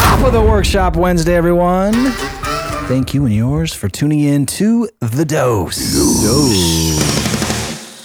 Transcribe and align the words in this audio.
Top 0.00 0.26
of 0.26 0.32
the 0.32 0.42
workshop 0.42 0.96
Wednesday, 0.96 1.36
everyone. 1.36 1.92
Thank 2.88 3.14
you 3.14 3.24
and 3.26 3.34
yours 3.34 3.72
for 3.72 3.88
tuning 3.88 4.20
in 4.20 4.44
to 4.46 4.88
the 5.00 5.24
dose. 5.24 5.76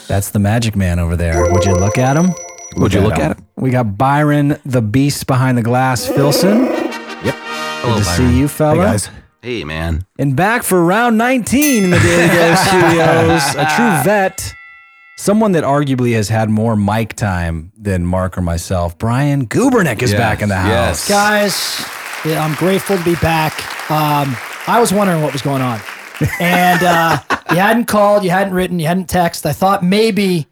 That's 0.08 0.30
the 0.30 0.40
magic 0.40 0.76
man 0.76 1.00
over 1.00 1.16
there. 1.16 1.52
Would 1.52 1.66
you 1.66 1.74
look 1.74 1.98
at 1.98 2.16
him? 2.16 2.32
Would 2.76 2.94
you 2.94 3.02
look 3.02 3.18
at 3.18 3.38
him? 3.38 3.48
We 3.56 3.72
got 3.72 3.98
Byron, 3.98 4.60
the 4.66 4.82
beast 4.84 5.26
behind 5.26 5.58
the 5.58 5.64
glass, 5.64 6.06
Filson. 6.08 6.66
Yep. 6.66 7.36
Good 7.84 7.98
to 7.98 8.04
see 8.04 8.38
you, 8.38 8.48
fella. 8.48 8.76
Hey 8.76 8.82
guys. 8.84 9.10
Hey 9.42 9.64
man. 9.64 10.06
And 10.20 10.36
back 10.36 10.62
for 10.62 10.84
round 10.84 11.18
19 11.18 11.86
in 11.86 11.90
the 11.90 11.98
Daily 11.98 12.28
Dose 12.28 12.60
Studios, 12.68 13.56
a 13.56 13.66
true 13.76 14.04
vet, 14.04 14.54
someone 15.22 15.52
that 15.52 15.64
arguably 15.64 16.14
has 16.16 16.30
had 16.30 16.50
more 16.50 16.76
mic 16.76 17.14
time 17.14 17.72
than 17.78 18.04
Mark 18.04 18.38
or 18.38 18.42
myself. 18.42 18.98
Brian 18.98 19.48
Gubernick 19.48 20.02
is 20.02 20.12
Yes, 20.12 20.20
back 20.20 20.42
in 20.42 20.50
the 20.50 20.56
house. 20.56 21.08
yes. 21.08 21.08
Guys, 21.08 21.86
yeah, 22.26 22.44
I'm 22.44 22.56
grateful 22.56 22.98
to 22.98 23.04
be 23.04 23.16
back. 23.16 23.54
Um, 23.92 24.36
I 24.68 24.80
was 24.80 24.92
wondering 24.92 25.22
what 25.22 25.32
was 25.32 25.44
going 25.44 25.62
on. 25.62 25.80
And 26.40 26.84
uh, 26.84 27.20
you 27.52 27.58
hadn't 27.58 27.86
called, 27.86 28.24
you 28.24 28.32
hadn't 28.32 28.54
written, 28.54 28.80
you 28.80 28.88
hadn't 28.88 29.10
texted. 29.10 29.46
I 29.46 29.54
thought 29.54 29.84
maybe, 29.84 30.48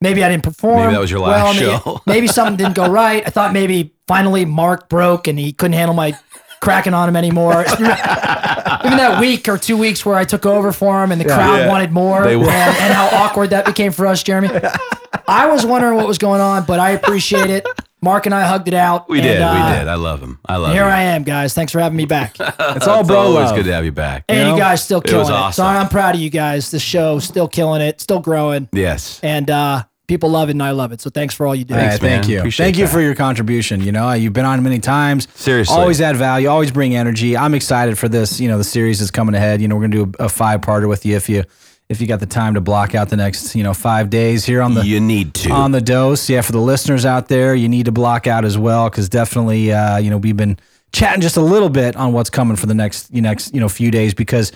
maybe 0.00 0.22
I 0.22 0.28
didn't 0.28 0.44
perform. 0.44 0.78
Maybe 0.82 0.92
that 0.92 1.00
was 1.00 1.10
your 1.10 1.20
last 1.20 1.58
maybe, 1.60 1.70
show. 1.72 2.00
maybe 2.06 2.26
something 2.28 2.56
didn't 2.56 2.74
go 2.76 2.88
right. 2.88 3.24
I 3.26 3.30
thought 3.30 3.52
maybe 3.52 3.92
finally 4.06 4.44
Mark 4.44 4.88
broke 4.88 5.26
and 5.26 5.38
he 5.38 5.52
couldn't 5.52 5.74
handle 5.74 5.94
my 5.94 6.16
cracking 6.62 6.94
on 6.94 7.08
him 7.08 7.16
anymore. 7.16 7.64
Even 7.72 8.96
that 8.98 9.18
week 9.20 9.48
or 9.48 9.58
two 9.58 9.76
weeks 9.76 10.06
where 10.06 10.14
I 10.16 10.24
took 10.24 10.46
over 10.46 10.72
for 10.72 11.02
him 11.04 11.12
and 11.12 11.20
the 11.20 11.24
crowd 11.26 11.58
Yeah. 11.58 11.68
wanted 11.68 11.92
more 11.92 12.22
They 12.24 12.34
and, 12.34 12.44
and 12.46 12.94
how 12.94 13.08
awkward 13.24 13.50
that 13.50 13.66
became 13.66 13.92
for 13.92 14.06
us, 14.06 14.22
Jeremy. 14.22 14.48
I 15.28 15.46
was 15.46 15.66
wondering 15.66 15.96
what 15.96 16.06
was 16.08 16.18
going 16.18 16.40
on, 16.40 16.64
but 16.64 16.80
I 16.80 16.90
appreciate 16.90 17.50
it. 17.50 17.66
Mark 18.04 18.26
and 18.26 18.34
I 18.34 18.42
hugged 18.46 18.66
it 18.66 18.74
out. 18.74 19.08
We 19.08 19.18
and, 19.20 19.28
did. 19.28 19.40
uh, 19.42 19.52
we 19.70 19.78
did. 19.78 19.86
I 19.88 19.94
love 19.94 20.20
him. 20.20 20.40
I 20.46 20.56
love 20.56 20.72
Here 20.72 20.82
him. 20.82 20.88
Here 20.88 20.96
I 20.96 21.02
am, 21.02 21.22
guys. 21.22 21.54
Thanks 21.54 21.70
for 21.70 21.78
having 21.80 21.96
me 21.96 22.04
back. 22.06 22.36
It's 22.40 22.86
all 22.88 23.00
It's 23.00 23.08
bro 23.08 23.18
always 23.18 23.46
love. 23.46 23.56
good 23.56 23.64
to 23.66 23.72
have 23.72 23.84
you 23.84 23.92
back. 23.92 24.24
And 24.28 24.38
know? 24.48 24.54
you 24.54 24.60
guys 24.60 24.82
still 24.82 24.98
It 24.98 25.04
was 25.04 25.10
killing 25.12 25.28
it. 25.28 25.32
awesome. 25.32 25.62
So 25.62 25.66
I'm 25.66 25.88
proud 25.88 26.14
of 26.16 26.20
you 26.20 26.30
guys. 26.30 26.70
The 26.72 26.80
show 26.80 27.18
still 27.20 27.46
killing 27.48 27.80
it, 27.82 28.00
still 28.00 28.18
growing, 28.20 28.68
Yes. 28.72 29.20
and 29.22 29.48
uh, 29.50 29.84
people 30.12 30.28
love 30.28 30.50
it, 30.50 30.52
and 30.52 30.62
I 30.62 30.72
love 30.72 30.92
it. 30.92 31.00
So 31.00 31.08
thanks 31.08 31.34
for 31.34 31.46
all 31.46 31.54
you 31.54 31.64
do. 31.64 31.72
Hey, 31.72 31.80
Thanks, 31.80 31.98
thank 31.98 32.22
man. 32.24 32.30
you. 32.30 32.38
Appreciate 32.40 32.66
thank 32.66 32.76
you 32.76 32.84
that. 32.84 32.92
for 32.92 33.00
your 33.00 33.14
contribution. 33.14 33.80
You 33.80 33.92
know, 33.92 34.12
you've 34.12 34.34
been 34.34 34.44
on 34.44 34.62
many 34.62 34.78
times. 34.78 35.26
Seriously. 35.34 35.74
Always 35.74 36.02
add 36.02 36.16
value, 36.16 36.48
always 36.48 36.70
bring 36.70 36.94
energy. 36.94 37.34
I'm 37.34 37.54
excited 37.54 37.96
for 37.98 38.10
this. 38.10 38.38
You 38.38 38.48
know, 38.48 38.58
the 38.58 38.64
series 38.64 39.00
is 39.00 39.10
coming 39.10 39.34
ahead. 39.34 39.62
You 39.62 39.68
know, 39.68 39.74
we're 39.76 39.88
going 39.88 39.90
to 39.92 40.04
do 40.06 40.12
a, 40.18 40.24
a 40.26 40.28
five 40.28 40.60
parter 40.60 40.86
with 40.86 41.06
you 41.06 41.16
if 41.16 41.30
you 41.30 41.44
if 41.88 42.00
you 42.02 42.06
got 42.06 42.20
the 42.20 42.26
time 42.26 42.54
to 42.54 42.60
block 42.60 42.94
out 42.94 43.08
the 43.08 43.16
next, 43.16 43.54
you 43.56 43.62
know, 43.62 43.72
5 43.74 44.08
days 44.10 44.44
here 44.44 44.60
on 44.62 44.74
the 44.74 44.84
You 44.86 45.00
need 45.00 45.32
to. 45.34 45.50
on 45.50 45.72
the 45.72 45.80
dose. 45.80 46.28
Yeah, 46.30 46.40
for 46.42 46.52
the 46.52 46.60
listeners 46.60 47.04
out 47.06 47.28
there, 47.28 47.54
you 47.54 47.68
need 47.68 47.86
to 47.86 47.92
block 47.92 48.26
out 48.26 48.44
as 48.44 48.56
well 48.58 48.88
cuz 48.90 49.08
definitely 49.08 49.72
uh, 49.72 49.96
you 49.96 50.10
know, 50.10 50.18
we've 50.18 50.36
been 50.36 50.58
chatting 50.92 51.22
just 51.22 51.36
a 51.38 51.42
little 51.42 51.68
bit 51.70 51.96
on 51.96 52.12
what's 52.12 52.28
coming 52.30 52.56
for 52.56 52.66
the 52.66 52.74
next 52.74 53.10
you 53.14 53.22
next, 53.22 53.54
you 53.54 53.60
know, 53.60 53.68
few 53.68 53.90
days 53.90 54.12
because 54.14 54.52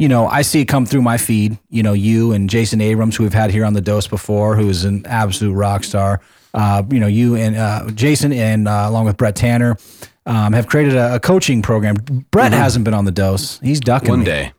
you 0.00 0.08
know, 0.08 0.26
I 0.26 0.40
see 0.40 0.62
it 0.62 0.64
come 0.64 0.86
through 0.86 1.02
my 1.02 1.18
feed. 1.18 1.58
You 1.68 1.82
know, 1.82 1.92
you 1.92 2.32
and 2.32 2.48
Jason 2.48 2.80
Abrams, 2.80 3.16
who 3.16 3.22
we've 3.24 3.34
had 3.34 3.50
here 3.50 3.66
on 3.66 3.74
the 3.74 3.82
dose 3.82 4.08
before, 4.08 4.56
who 4.56 4.68
is 4.68 4.84
an 4.84 5.04
absolute 5.06 5.52
rock 5.52 5.84
star. 5.84 6.22
Uh, 6.54 6.82
you 6.90 6.98
know, 6.98 7.06
you 7.06 7.36
and 7.36 7.54
uh, 7.54 7.90
Jason, 7.90 8.32
and 8.32 8.66
uh, 8.66 8.86
along 8.88 9.04
with 9.04 9.18
Brett 9.18 9.36
Tanner, 9.36 9.76
um, 10.24 10.54
have 10.54 10.66
created 10.68 10.96
a, 10.96 11.16
a 11.16 11.20
coaching 11.20 11.60
program. 11.60 11.96
Brett 12.30 12.52
hasn't 12.52 12.86
been 12.86 12.94
on 12.94 13.04
the 13.04 13.12
dose. 13.12 13.60
He's 13.60 13.78
ducking 13.78 14.08
One 14.08 14.20
me. 14.20 14.24
day. 14.24 14.52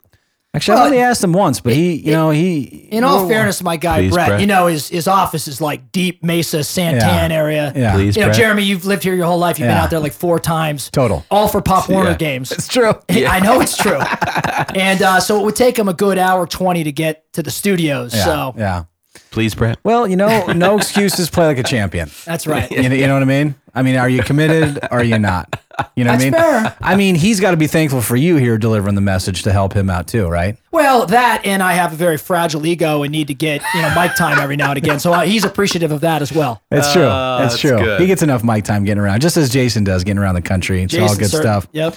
Actually, 0.53 0.77
I 0.79 0.85
only 0.85 0.99
asked 0.99 1.23
him 1.23 1.31
once, 1.31 1.61
but 1.61 1.71
he, 1.71 1.93
you 1.95 2.11
know, 2.11 2.29
he. 2.29 2.63
In 2.91 3.05
all 3.05 3.25
fairness, 3.25 3.63
my 3.63 3.77
guy 3.77 3.99
Please, 4.01 4.11
Brett, 4.13 4.27
Brett. 4.27 4.41
you 4.41 4.47
know 4.47 4.67
his 4.67 4.89
his 4.89 5.07
office 5.07 5.47
is 5.47 5.61
like 5.61 5.93
deep 5.93 6.21
Mesa, 6.25 6.57
Santan 6.57 6.99
Yeah. 6.99 7.27
area. 7.31 7.71
Yeah. 7.73 7.93
Please, 7.93 8.17
You 8.17 8.23
know, 8.23 8.27
Brett. 8.27 8.37
Jeremy, 8.37 8.63
you've 8.63 8.85
lived 8.85 9.03
here 9.03 9.15
your 9.15 9.27
whole 9.27 9.37
life. 9.39 9.59
You've 9.59 9.69
been 9.69 9.77
out 9.77 9.89
there 9.89 9.99
like 10.01 10.11
four 10.11 10.39
times. 10.39 10.89
Total. 10.91 11.25
All 11.31 11.47
for 11.47 11.61
Pop 11.61 11.87
Warner 11.87 12.09
Yeah. 12.11 12.17
games. 12.17 12.51
It's 12.51 12.67
true. 12.67 12.93
I 13.09 13.39
know 13.39 13.61
it's 13.61 13.77
true. 13.77 13.99
and 14.75 15.01
uh, 15.01 15.21
so 15.21 15.39
it 15.39 15.45
would 15.45 15.55
take 15.55 15.79
him 15.79 15.87
a 15.87 15.93
good 15.93 16.17
hour 16.17 16.45
20 16.45 16.83
to 16.83 16.91
get 16.91 17.31
to 17.31 17.41
the 17.43 17.51
studios. 17.51 18.13
Yeah, 18.13 18.23
So 18.25 18.53
yeah. 18.57 18.83
Please, 19.29 19.55
Brett. 19.55 19.77
Well, 19.85 20.05
you 20.05 20.17
know, 20.17 20.47
no 20.47 20.75
excuses. 20.79 21.29
Play 21.29 21.45
like 21.45 21.57
a 21.59 21.63
champion. 21.63 22.11
that's 22.25 22.45
right. 22.45 22.69
You 22.69 22.89
know, 22.89 22.95
you 22.95 23.07
know 23.07 23.13
what 23.13 23.21
I 23.23 23.25
mean? 23.25 23.55
I 23.73 23.81
mean, 23.83 23.95
are 23.95 24.09
you 24.09 24.21
committed? 24.23 24.77
or 24.91 24.99
Are 24.99 25.03
you 25.03 25.17
not? 25.19 25.61
You 25.95 26.03
know 26.03 26.11
what 26.11 26.19
I 26.19 26.23
mean? 26.23 26.33
Fair. 26.33 26.75
I 26.81 26.95
mean, 26.95 27.15
he's 27.15 27.39
got 27.39 27.51
to 27.51 27.57
be 27.57 27.65
thankful 27.65 28.01
for 28.01 28.15
you 28.15 28.35
here 28.35 28.57
delivering 28.57 28.93
the 28.95 29.01
message 29.01 29.43
to 29.43 29.51
help 29.51 29.73
him 29.73 29.89
out 29.89 30.07
too, 30.07 30.27
right? 30.27 30.57
Well, 30.71 31.05
that 31.07 31.41
and 31.45 31.63
I 31.63 31.73
have 31.73 31.93
a 31.93 31.95
very 31.95 32.17
fragile 32.17 32.65
ego 32.67 33.01
and 33.03 33.11
need 33.11 33.27
to 33.27 33.33
get 33.33 33.61
you 33.73 33.81
know 33.81 33.91
mic 33.95 34.15
time 34.15 34.37
every 34.39 34.57
now 34.57 34.69
and 34.71 34.77
again. 34.77 34.99
So 34.99 35.11
uh, 35.13 35.21
he's 35.21 35.43
appreciative 35.43 35.91
of 35.91 36.01
that 36.01 36.21
as 36.21 36.31
well. 36.31 36.61
It's 36.69 36.91
true. 36.93 37.03
Uh, 37.07 37.39
It's 37.43 37.53
that's 37.53 37.61
true. 37.61 37.77
good. 37.79 38.01
He 38.01 38.05
gets 38.07 38.21
enough 38.21 38.43
mic 38.43 38.63
time 38.65 38.83
getting 38.83 39.01
around, 39.01 39.21
just 39.21 39.37
as 39.37 39.49
Jason 39.49 39.83
does 39.83 40.03
getting 40.03 40.19
around 40.19 40.35
the 40.35 40.41
country. 40.41 40.83
It's 40.83 40.95
all 40.95 41.15
good 41.15 41.31
sir. 41.31 41.41
stuff. 41.41 41.67
Yep. 41.71 41.95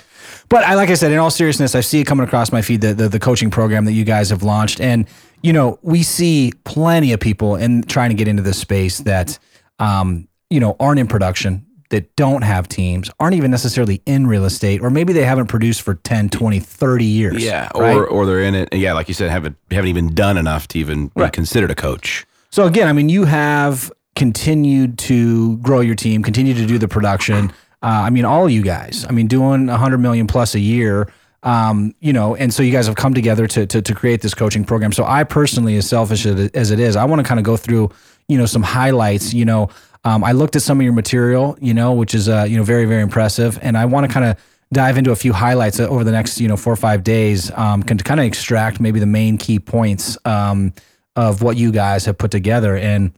But 0.49 0.65
I, 0.65 0.75
like 0.75 0.89
I 0.91 0.95
said, 0.95 1.11
in 1.13 1.19
all 1.19 1.31
seriousness, 1.31 1.75
I 1.75 1.81
see 1.81 2.01
it 2.01 2.05
coming 2.05 2.25
across 2.25 2.53
my 2.53 2.63
feed 2.63 2.81
the, 2.81 2.95
the 2.95 3.09
the 3.09 3.21
coaching 3.21 3.51
program 3.51 3.85
that 3.87 3.93
you 3.93 4.05
guys 4.05 4.31
have 4.31 4.43
launched, 4.43 4.81
and 4.81 5.07
you 5.43 5.53
know 5.53 5.79
we 5.83 6.03
see 6.05 6.53
plenty 6.65 7.13
of 7.13 7.21
people 7.21 7.57
in 7.57 7.83
trying 7.83 8.11
to 8.11 8.15
get 8.17 8.29
into 8.29 8.43
this 8.43 8.59
space 8.59 8.99
that 9.01 9.39
um, 9.79 10.29
you 10.55 10.61
know 10.61 10.77
aren't 10.79 11.01
in 11.01 11.09
production, 11.09 11.67
that 11.91 12.17
don't 12.17 12.43
have 12.43 12.69
teams, 12.69 13.11
aren't 13.21 13.35
even 13.35 13.51
necessarily 13.51 14.03
in 14.07 14.27
real 14.27 14.45
estate, 14.45 14.81
or 14.81 14.91
maybe 14.91 15.13
they 15.13 15.25
haven't 15.25 15.47
produced 15.47 15.83
for 15.83 15.95
10, 15.95 16.29
20, 16.29 16.59
30 16.61 17.05
years. 17.05 17.45
Yeah. 17.45 17.71
right? 17.75 17.97
Or 17.97 18.07
or 18.07 18.27
they're 18.27 18.43
in 18.43 18.55
it. 18.55 18.73
Yeah, 18.73 18.93
like 18.95 19.09
you 19.09 19.15
said, 19.15 19.31
haven't 19.31 19.57
haven't 19.71 19.89
even 19.89 20.15
done 20.15 20.37
enough 20.37 20.69
to 20.69 20.79
even 20.79 21.09
be 21.09 21.29
considered 21.31 21.71
a 21.71 21.75
coach. 21.75 22.27
So 22.51 22.67
again, 22.67 22.89
I 22.89 22.93
mean, 22.93 23.09
you 23.09 23.25
have 23.25 23.93
continued 24.17 24.99
to 24.99 25.57
grow 25.59 25.81
your 25.81 25.97
team, 25.97 26.23
continue 26.23 26.55
to 26.55 26.67
do 26.67 26.79
the 26.79 26.89
production. 26.89 27.51
Uh, 27.83 28.07
I 28.07 28.11
mean, 28.11 28.25
all 28.25 28.49
you 28.49 28.63
guys. 28.63 29.05
I 29.09 29.13
mean, 29.13 29.27
doing 29.27 29.69
a 29.69 29.77
hundred 29.77 29.99
million 29.99 30.27
plus 30.27 30.55
a 30.55 30.61
year. 30.61 31.13
Um, 31.43 31.95
you 32.01 32.15
know, 32.15 32.35
and 32.35 32.55
so 32.55 32.63
you 32.63 32.73
guys 32.73 32.87
have 32.87 32.97
come 32.97 33.13
together 33.13 33.47
to, 33.47 33.67
to 33.67 33.83
to 33.83 33.95
create 33.95 34.23
this 34.23 34.33
coaching 34.33 34.65
program. 34.65 34.93
So 34.93 35.05
I 35.05 35.25
personally, 35.25 35.77
as 35.77 35.87
selfish 35.87 36.25
as 36.25 36.71
it 36.71 36.81
is, 36.81 36.97
I 36.97 37.05
want 37.05 37.21
to 37.21 37.29
kind 37.29 37.39
of 37.39 37.45
go 37.45 37.57
through, 37.57 37.91
you 38.29 38.39
know, 38.39 38.47
some 38.47 38.63
highlights. 38.63 39.35
You 39.35 39.45
know, 39.45 39.69
um, 40.05 40.23
I 40.23 40.33
looked 40.33 40.57
at 40.57 40.63
some 40.63 40.79
of 40.81 40.85
your 40.85 40.93
material, 40.93 41.57
you 41.61 41.75
know, 41.75 41.93
which 41.93 42.15
is 42.15 42.29
uh, 42.29 42.47
you 42.49 42.57
know 42.57 42.65
very 42.65 42.85
very 42.85 43.03
impressive, 43.03 43.59
and 43.63 43.77
I 43.77 43.85
want 43.87 44.07
to 44.07 44.13
kind 44.13 44.27
of 44.27 44.39
dive 44.73 44.97
into 44.99 45.13
a 45.13 45.17
few 45.17 45.33
highlights 45.33 45.79
over 45.81 46.05
the 46.05 46.13
next 46.13 46.41
you 46.41 46.49
know 46.49 46.57
four 46.57 46.73
or 46.73 46.77
five 46.77 47.05
days, 47.05 47.51
um, 47.53 47.83
can 47.83 47.99
kind 47.99 48.21
of 48.21 48.27
extract 48.27 48.81
maybe 48.81 49.01
the 49.01 49.07
main 49.07 49.39
key 49.39 49.59
points 49.59 50.19
um, 50.25 50.73
of 51.17 51.43
what 51.43 51.57
you 51.57 51.73
guys 51.73 52.05
have 52.05 52.19
put 52.19 52.31
together. 52.31 52.77
And 52.77 53.13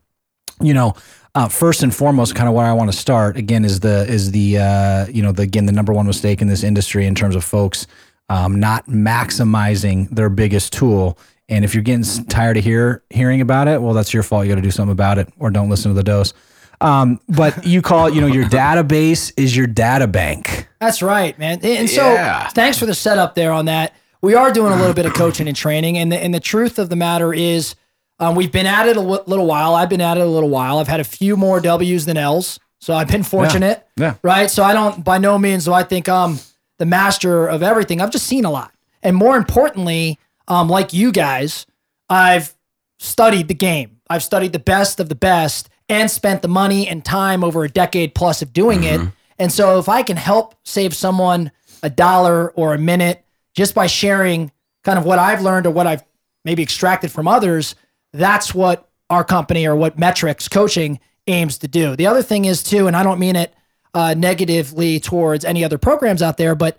you 0.61 0.73
know 0.73 0.95
uh, 1.35 1.47
first 1.47 1.83
and 1.83 1.93
foremost 1.93 2.35
kind 2.35 2.49
of 2.49 2.55
where 2.55 2.65
i 2.65 2.73
want 2.73 2.91
to 2.91 2.97
start 2.97 3.37
again 3.37 3.63
is 3.63 3.79
the 3.79 4.07
is 4.07 4.31
the 4.31 4.57
uh, 4.57 5.05
you 5.07 5.21
know 5.21 5.31
the 5.31 5.43
again 5.43 5.65
the 5.65 5.71
number 5.71 5.93
one 5.93 6.07
mistake 6.07 6.41
in 6.41 6.47
this 6.47 6.63
industry 6.63 7.05
in 7.05 7.15
terms 7.15 7.35
of 7.35 7.43
folks 7.43 7.87
um, 8.29 8.59
not 8.59 8.85
maximizing 8.87 10.09
their 10.09 10.29
biggest 10.29 10.73
tool. 10.73 11.17
And 11.47 11.63
if 11.63 11.73
you're 11.73 11.83
getting 11.83 12.03
tired 12.25 12.57
of 12.57 12.63
hear, 12.65 13.03
hearing 13.09 13.39
about 13.39 13.67
it 13.67 13.81
well 13.81 13.93
that's 13.93 14.13
your 14.13 14.23
fault. 14.23 14.45
You 14.45 14.51
got 14.51 14.55
to 14.55 14.61
do 14.61 14.71
something 14.71 14.91
about 14.91 15.17
it 15.17 15.29
or 15.37 15.49
don't 15.49 15.69
listen 15.69 15.91
to 15.91 15.95
the 15.95 16.03
dose 16.03 16.33
um, 16.81 17.19
but 17.29 17.65
you 17.65 17.81
call 17.81 18.07
it 18.07 18.13
you 18.13 18.21
know 18.21 18.27
your 18.27 18.45
database 18.49 19.31
is 19.37 19.55
your 19.55 19.67
data 19.67 20.07
bank 20.07 20.67
That's 20.79 21.01
right, 21.01 21.37
man. 21.39 21.59
And 21.63 21.65
and 21.65 21.89
so 21.89 22.13
Yeah. 22.13 22.47
thanks 22.49 22.77
for 22.77 22.85
the 22.85 22.93
setup 22.93 23.35
there 23.35 23.51
on 23.51 23.65
that. 23.65 23.93
We 24.21 24.33
are 24.35 24.51
doing 24.51 24.73
a 24.73 24.75
little 24.75 24.93
bit 24.93 25.05
of 25.05 25.13
coaching 25.13 25.47
and 25.47 25.55
training, 25.55 25.97
and 25.97 26.11
the, 26.11 26.17
and 26.17 26.33
the 26.33 26.39
truth 26.39 26.79
of 26.79 26.89
the 26.89 26.95
matter 26.95 27.33
is, 27.33 27.75
um, 28.19 28.35
we've 28.35 28.51
been 28.51 28.65
at 28.65 28.87
it 28.87 28.97
a 28.97 28.99
w- 28.99 29.21
little 29.27 29.45
while. 29.45 29.75
I've 29.75 29.89
been 29.89 30.01
at 30.01 30.17
it 30.17 30.21
a 30.21 30.25
little 30.29 30.49
while. 30.49 30.79
I've 30.79 30.87
had 30.87 30.99
a 30.99 31.03
few 31.03 31.37
more 31.37 31.59
W's 31.61 32.05
than 32.05 32.17
L's, 32.17 32.59
so 32.79 32.95
I've 32.95 33.07
been 33.07 33.21
fortunate. 33.23 33.85
Yeah. 33.95 34.15
Right. 34.23 34.49
So 34.49 34.63
I 34.63 34.73
don't, 34.73 35.03
by 35.03 35.19
no 35.19 35.37
means, 35.37 35.65
do 35.65 35.73
I 35.73 35.83
think 35.83 36.09
I'm 36.09 36.39
the 36.79 36.85
master 36.87 37.45
of 37.47 37.61
everything. 37.61 38.01
I've 38.01 38.09
just 38.11 38.25
seen 38.25 38.43
a 38.43 38.49
lot, 38.51 38.71
and 39.03 39.15
more 39.15 39.37
importantly, 39.37 40.17
um, 40.47 40.67
like 40.67 40.93
you 40.93 41.11
guys, 41.11 41.67
I've 42.09 42.55
studied 42.99 43.47
the 43.47 43.53
game. 43.53 43.99
I've 44.09 44.23
studied 44.23 44.51
the 44.53 44.59
best 44.59 44.99
of 44.99 45.09
the 45.09 45.15
best 45.15 45.69
and 45.89 46.11
spent 46.11 46.41
the 46.41 46.47
money 46.47 46.87
and 46.87 47.03
time 47.03 47.43
over 47.43 47.63
a 47.63 47.69
decade 47.69 48.13
plus 48.13 48.41
of 48.41 48.53
doing 48.53 48.83
it. 48.83 48.99
And 49.39 49.51
so 49.51 49.79
if 49.79 49.87
I 49.87 50.03
can 50.03 50.17
help 50.17 50.55
save 50.63 50.93
someone 50.93 51.51
a 51.83 51.89
dollar 51.89 52.51
or 52.51 52.73
a 52.73 52.77
minute 52.77 53.23
just 53.53 53.73
by 53.73 53.87
sharing 53.87 54.51
kind 54.83 54.99
of 54.99 55.05
what 55.05 55.19
I've 55.19 55.41
learned 55.41 55.65
or 55.65 55.71
what 55.71 55.87
I've 55.87 56.03
maybe 56.43 56.63
extracted 56.63 57.11
from 57.11 57.27
others, 57.27 57.75
that's 58.13 58.53
what 58.53 58.89
our 59.09 59.23
company 59.23 59.65
or 59.65 59.75
what 59.75 59.97
Metrics 59.97 60.47
Coaching 60.47 60.99
aims 61.27 61.57
to 61.59 61.67
do. 61.67 61.95
The 61.95 62.07
other 62.07 62.23
thing 62.23 62.45
is 62.45 62.63
too, 62.63 62.87
and 62.87 62.95
I 62.95 63.03
don't 63.03 63.19
mean 63.19 63.35
it 63.35 63.53
uh, 63.93 64.13
negatively 64.17 64.99
towards 64.99 65.45
any 65.45 65.63
other 65.63 65.77
programs 65.77 66.21
out 66.21 66.37
there, 66.37 66.55
but 66.55 66.77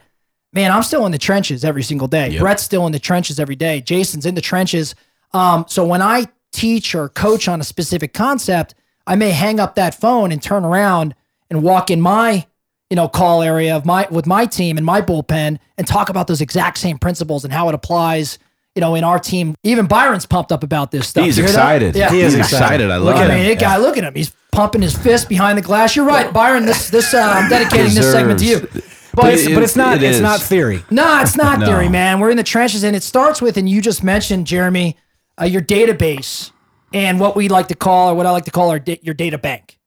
man, 0.53 0.71
I'm 0.73 0.83
still 0.83 1.07
in 1.07 1.13
the 1.13 1.19
trenches 1.19 1.65
every 1.65 1.83
single 1.83 2.09
day. 2.09 2.39
Brett's 2.39 2.63
still 2.63 2.87
in 2.87 2.93
the 2.93 2.99
trenches 2.99 3.39
every 3.39 3.57
day. 3.57 3.81
Jason's 3.81 4.27
in 4.27 4.35
the 4.35 4.41
trenches. 4.41 4.95
Um, 5.33 5.65
so 5.69 5.85
when 5.85 6.03
I 6.03 6.27
teach 6.53 6.95
or 6.95 7.09
coach 7.09 7.49
on 7.49 7.61
a 7.61 7.65
specific 7.65 8.15
concept, 8.15 8.75
I 9.09 9.17
may 9.17 9.31
hang 9.31 9.59
up 9.59 9.75
that 9.77 9.95
phone 9.95 10.31
and 10.33 10.41
turn 10.43 10.65
around 10.65 11.15
and 11.51 11.63
walk 11.63 11.91
in 11.91 12.01
my, 12.01 12.47
you 12.91 12.97
know, 12.97 13.09
call 13.09 13.43
area 13.43 13.75
of 13.75 13.85
my 13.87 14.07
with 14.11 14.27
my 14.27 14.47
team 14.47 14.77
and 14.77 14.85
my 14.87 15.01
bullpen 15.03 15.59
and 15.77 15.87
talk 15.87 16.09
about 16.11 16.27
those 16.27 16.41
exact 16.41 16.79
same 16.79 16.99
principles 16.99 17.43
and 17.45 17.53
how 17.53 17.69
it 17.69 17.75
applies, 17.75 18.39
you 18.75 18.81
know, 18.81 18.95
in 18.95 19.03
our 19.05 19.19
team. 19.19 19.55
Even 19.63 19.87
Byron's 19.87 20.27
pumped 20.27 20.53
up 20.53 20.63
about 20.63 20.91
this 20.91 21.09
stuff. 21.09 21.25
He's 21.25 21.37
You 21.39 21.45
hear 21.45 21.53
that? 21.53 21.59
excited. 21.59 21.97
Yeah. 21.97 22.11
He 22.11 22.21
is 22.21 22.35
excited. 22.35 22.91
I 22.91 22.99
Look 22.99 23.15
love 23.17 23.25
at 23.25 23.31
it. 23.31 23.35
mean, 23.35 23.49
that 23.49 23.59
guy, 23.61 23.79
look 23.79 23.97
at 23.97 24.05
him. 24.05 24.15
He's 24.15 24.31
pumping 24.53 24.83
his 24.83 24.97
fist 24.97 25.29
behind 25.29 25.57
the 25.59 25.63
glass. 25.63 25.97
You're 25.97 26.05
right, 26.07 26.33
Byron. 26.33 26.67
This 26.67 26.91
this 26.91 27.15
uh, 27.15 27.19
I'm 27.19 27.49
dedicating 27.49 27.95
this 27.95 28.13
segment 28.13 28.39
to 28.41 28.45
you. 28.47 28.61
Deserves- 28.61 28.95
But, 29.15 29.33
it's, 29.35 29.47
it- 29.47 29.55
but 29.55 29.63
it's 29.65 29.75
not 29.77 29.97
it 29.97 30.03
it's 30.05 30.21
not 30.21 30.39
theory. 30.41 30.85
No, 30.91 31.21
it's 31.23 31.37
not 31.37 31.59
No. 31.61 31.67
theory, 31.67 31.89
man. 31.89 32.21
We're 32.21 32.31
in 32.31 32.37
the 32.37 32.43
trenches, 32.45 32.85
and 32.85 32.95
it 32.95 33.03
starts 33.03 33.41
with, 33.43 33.57
and 33.57 33.69
you 33.69 33.81
just 33.81 34.05
mentioned, 34.05 34.47
Jeremy, 34.47 34.97
uh, 35.41 35.45
your 35.45 35.63
database 35.63 36.53
and 36.93 37.21
what 37.21 37.37
we 37.37 37.49
like 37.49 37.69
to 37.69 37.75
call, 37.75 38.11
or 38.11 38.15
what 38.15 38.27
I 38.27 38.31
like 38.31 38.45
to 38.47 38.51
call 38.51 38.71
our 38.71 38.79
da- 38.79 39.01
your 39.03 39.15
data 39.15 39.39
bank. 39.39 39.79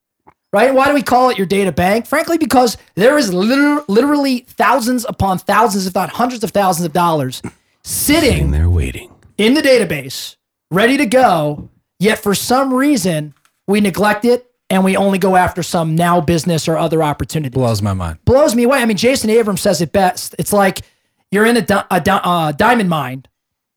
Right? 0.54 0.74
Why 0.74 0.88
do 0.90 0.94
we 0.94 1.02
call 1.02 1.30
it 1.30 1.38
your 1.38 1.48
data 1.48 1.72
bank? 1.72 2.06
Frankly, 2.06 2.38
because 2.38 2.76
there 2.96 3.18
is 3.18 3.34
liter- 3.34 3.84
literally 3.88 4.40
thousands 4.50 5.06
upon 5.08 5.40
thousands, 5.40 5.88
if 5.88 5.96
not 5.96 6.10
hundreds 6.10 6.44
of 6.44 6.52
thousands 6.52 6.86
of 6.86 6.92
dollars 6.94 7.42
sitting 7.84 8.30
Sitting 8.32 8.52
there 8.52 8.70
waiting. 8.70 9.12
in 9.38 9.54
the 9.54 9.62
database, 9.62 10.36
ready 10.70 10.98
to 10.98 11.06
go. 11.06 11.70
Yet 12.00 12.20
for 12.20 12.36
some 12.36 12.74
reason, 12.74 13.34
we 13.68 13.80
neglect 13.80 14.26
it 14.26 14.52
and 14.70 14.84
we 14.84 14.98
only 14.98 15.20
go 15.20 15.36
after 15.38 15.64
some 15.64 15.96
now 15.96 16.20
business 16.20 16.68
or 16.68 16.78
other 16.78 17.02
opportunity. 17.02 17.54
Blows 17.54 17.82
my 17.82 17.94
mind. 17.94 18.18
blows 18.26 18.54
me 18.56 18.64
away. 18.64 18.80
I 18.82 18.86
mean, 18.86 18.98
Jason 18.98 19.30
Abrams 19.30 19.62
says 19.62 19.82
it 19.82 19.92
best. 19.94 20.36
It's 20.38 20.52
like 20.52 20.82
you're 21.32 21.46
in 21.46 21.56
a, 21.58 21.62
di- 21.62 21.86
a 21.92 22.02
di- 22.02 22.22
uh, 22.24 22.52
diamond 22.52 22.90
mine. 22.90 23.24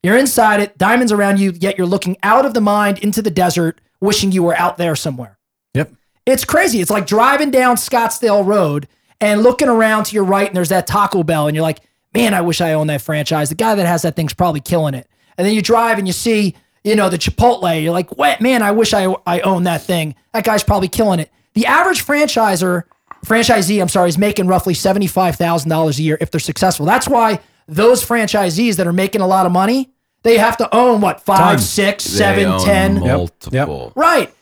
You're 0.05 0.19
inside 0.19 0.61
it, 0.61 0.77
diamonds 0.77 1.11
around 1.11 1.41
you, 1.41 1.53
yet 1.59 1.79
you're 1.79 1.87
looking 1.87 2.17
out 2.23 2.45
of 2.45 2.53
the 2.53 2.61
mind 2.61 2.99
into 2.99 3.23
the 3.23 3.31
desert, 3.31 3.81
wishing 4.01 4.33
you 4.33 4.43
were 4.43 4.55
out 4.55 4.77
there 4.77 4.95
somewhere. 4.95 5.39
Yep. 5.73 5.93
It's 6.27 6.45
crazy. 6.45 6.81
It's 6.81 6.91
like 6.91 7.07
driving 7.07 7.51
down 7.51 7.77
Scottsdale 7.77 8.45
Road 8.45 8.87
and 9.21 9.43
looking 9.43 9.69
around 9.69 10.05
to 10.05 10.15
your 10.15 10.25
right, 10.25 10.47
and 10.47 10.57
there's 10.57 10.69
that 10.69 10.87
Taco 10.87 11.23
Bell, 11.23 11.47
and 11.47 11.57
you're 11.57 11.63
like, 11.63 11.81
man, 12.13 12.35
I 12.35 12.43
wish 12.43 12.61
I 12.61 12.75
owned 12.75 12.91
that 12.91 13.01
franchise. 13.01 13.49
The 13.49 13.55
guy 13.55 13.75
that 13.75 13.87
has 13.87 14.03
that 14.03 14.15
thing's 14.15 14.35
probably 14.35 14.61
killing 14.61 14.95
it. 14.95 15.09
And 15.39 15.47
then 15.47 15.55
you 15.55 15.63
drive 15.63 15.99
and 15.99 16.07
you 16.07 16.13
see, 16.13 16.55
you 16.85 16.95
know, 16.95 17.09
the 17.09 17.19
Chipotle. 17.19 17.83
You're 17.83 17.93
like, 17.93 18.17
what, 18.17 18.41
man, 18.41 18.63
I 18.63 18.73
wish 18.73 18.93
I 18.93 19.15
I 19.27 19.41
owned 19.41 19.67
that 19.67 19.83
thing. 19.83 20.15
That 20.33 20.45
guy's 20.45 20.63
probably 20.63 20.89
killing 20.89 21.19
it. 21.19 21.31
The 21.55 21.67
average 21.67 22.05
franchiser, 22.05 22.83
franchisee, 23.25 23.81
I'm 23.81 23.89
sorry, 23.89 24.11
is 24.11 24.19
making 24.19 24.49
roughly 24.49 24.75
seventy-five 24.75 25.37
thousand 25.37 25.71
dollars 25.71 25.99
a 25.99 26.03
year 26.03 26.19
if 26.21 26.31
they're 26.31 26.41
successful. 26.41 26.85
That's 26.85 27.09
why 27.09 27.41
those 27.67 28.05
franchisees 28.07 28.77
that 28.77 28.87
are 28.87 28.93
making 28.93 29.23
a 29.23 29.27
lot 29.27 29.47
of 29.47 29.53
money, 29.53 29.94
they 30.25 30.39
have 30.39 30.57
to 30.57 30.75
own 30.75 31.01
what 31.01 31.21
five, 31.21 31.39
Ton. 31.39 31.59
six, 31.61 32.05
They 32.05 32.19
seven, 32.19 32.47
own 32.47 32.65
ten. 32.65 33.01
Multiple. 33.01 33.93
Right. 33.95 34.35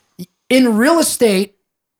In 0.49 0.75
real 0.75 0.97
estate, 0.99 1.55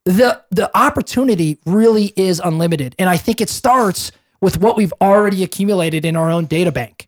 the 0.05 0.41
the 0.49 0.75
opportunity 0.75 1.59
really 1.65 2.13
is 2.15 2.41
unlimited. 2.43 2.95
And 2.97 3.09
I 3.09 3.17
think 3.17 3.39
it 3.39 3.49
starts 3.49 4.11
with 4.41 4.59
what 4.59 4.75
we've 4.75 4.93
already 4.99 5.43
accumulated 5.43 6.03
in 6.03 6.15
our 6.15 6.31
own 6.31 6.45
data 6.45 6.71
bank. 6.71 7.07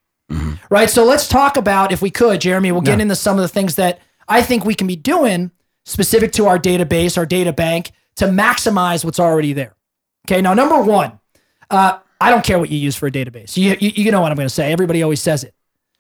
Right. 0.69 0.89
So 0.89 1.04
let's 1.04 1.27
talk 1.27 1.57
about, 1.57 1.92
if 1.92 2.01
we 2.01 2.10
could, 2.10 2.42
Jeremy, 2.42 2.72
we'll 2.72 2.81
get 2.81 3.00
into 3.00 3.16
some 3.16 3.38
of 3.38 3.42
the 3.42 3.48
things 3.48 3.75
that 3.75 4.00
I 4.28 4.42
think 4.42 4.66
we 4.66 4.75
can 4.75 4.88
be 4.88 4.95
doing 4.95 5.51
specific 5.86 6.31
to 6.33 6.48
our 6.48 6.57
database, 6.57 7.18
our 7.18 7.25
data 7.25 7.54
bank, 7.54 7.92
to 8.16 8.25
maximize 8.28 9.06
what's 9.06 9.19
already 9.19 9.54
there. 9.54 9.75
Okay. 10.28 10.42
Now, 10.42 10.54
number 10.54 10.81
one, 10.81 11.19
uh, 11.69 12.00
I 12.19 12.31
don't 12.31 12.44
care 12.44 12.57
what 12.57 12.69
you 12.71 12.78
use 12.78 12.95
for 12.95 13.07
a 13.07 13.12
database. 13.12 13.56
You, 13.56 13.78
you, 13.80 13.92
you 13.95 14.12
know 14.12 14.21
what 14.21 14.31
I'm 14.31 14.38
going 14.38 14.48
to 14.48 14.54
say. 14.54 14.71
Everybody 14.71 15.04
always 15.04 15.21
says 15.21 15.44
it. 15.44 15.54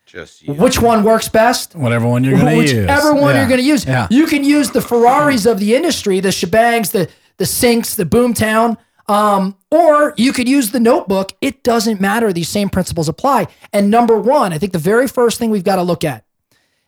Just 0.05 0.47
Which 0.47 0.79
one 0.79 1.03
works 1.03 1.27
best? 1.27 1.75
Whatever 1.75 2.07
one 2.07 2.23
you're 2.23 2.37
going 2.39 2.45
to 2.45 2.61
use. 2.61 2.73
Whichever 2.73 3.13
one 3.15 3.33
Yeah. 3.33 3.39
you're 3.41 3.49
going 3.49 3.59
to 3.59 3.65
use. 3.65 3.85
Yeah. 3.85 4.07
You 4.11 4.27
can 4.27 4.43
use 4.43 4.69
the 4.69 4.81
Ferraris 4.81 5.45
of 5.45 5.59
the 5.59 5.75
industry, 5.75 6.19
the 6.19 6.29
shebangs, 6.29 6.91
the 6.91 7.09
the 7.37 7.45
sinks, 7.45 7.95
the 7.95 8.05
boomtown, 8.05 8.77
um, 9.07 9.57
or 9.69 10.13
you 10.15 10.31
could 10.31 10.47
use 10.47 10.71
the 10.71 10.79
notebook. 10.79 11.33
It 11.41 11.63
doesn't 11.63 11.99
matter. 11.99 12.31
These 12.31 12.47
same 12.49 12.69
principles 12.69 13.09
apply. 13.09 13.47
And 13.73 13.91
number 13.91 14.17
one, 14.17 14.53
I 14.53 14.57
think 14.57 14.71
the 14.71 14.79
very 14.79 15.07
first 15.07 15.37
thing 15.37 15.49
we've 15.49 15.63
got 15.65 15.75
to 15.77 15.83
look 15.83 16.03
at: 16.03 16.23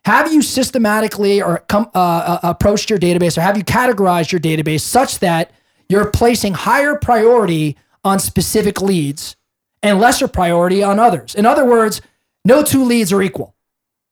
have 0.06 0.32
you 0.32 0.42
systematically 0.44 1.42
or 1.42 1.60
come 1.68 1.90
uh, 1.96 2.00
uh, 2.00 2.40
approached 2.44 2.90
your 2.90 3.00
database, 3.00 3.38
or 3.38 3.42
have 3.42 3.58
you 3.58 3.64
categorized 3.64 4.32
your 4.32 4.40
database 4.40 4.82
such 4.82 5.20
that 5.20 5.52
you're 5.90 6.12
placing 6.12 6.54
higher 6.54 6.96
priority 6.96 7.76
on 8.06 8.20
specific 8.20 8.80
leads 8.80 9.36
and 9.82 10.00
lesser 10.00 10.28
priority 10.28 10.84
on 10.84 11.00
others? 11.00 11.34
In 11.36 11.46
other 11.48 11.66
words, 11.66 12.00
no 12.48 12.64
two 12.64 12.84
leads 12.84 13.14
are 13.14 13.22
equal 13.22 13.54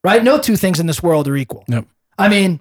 right? 0.06 0.24
No 0.24 0.38
two 0.38 0.56
things 0.56 0.80
in 0.80 0.86
this 0.86 1.02
world 1.02 1.28
are 1.28 1.36
equal. 1.36 1.66
Yep. 1.68 1.88
I 2.18 2.30
mean, 2.30 2.60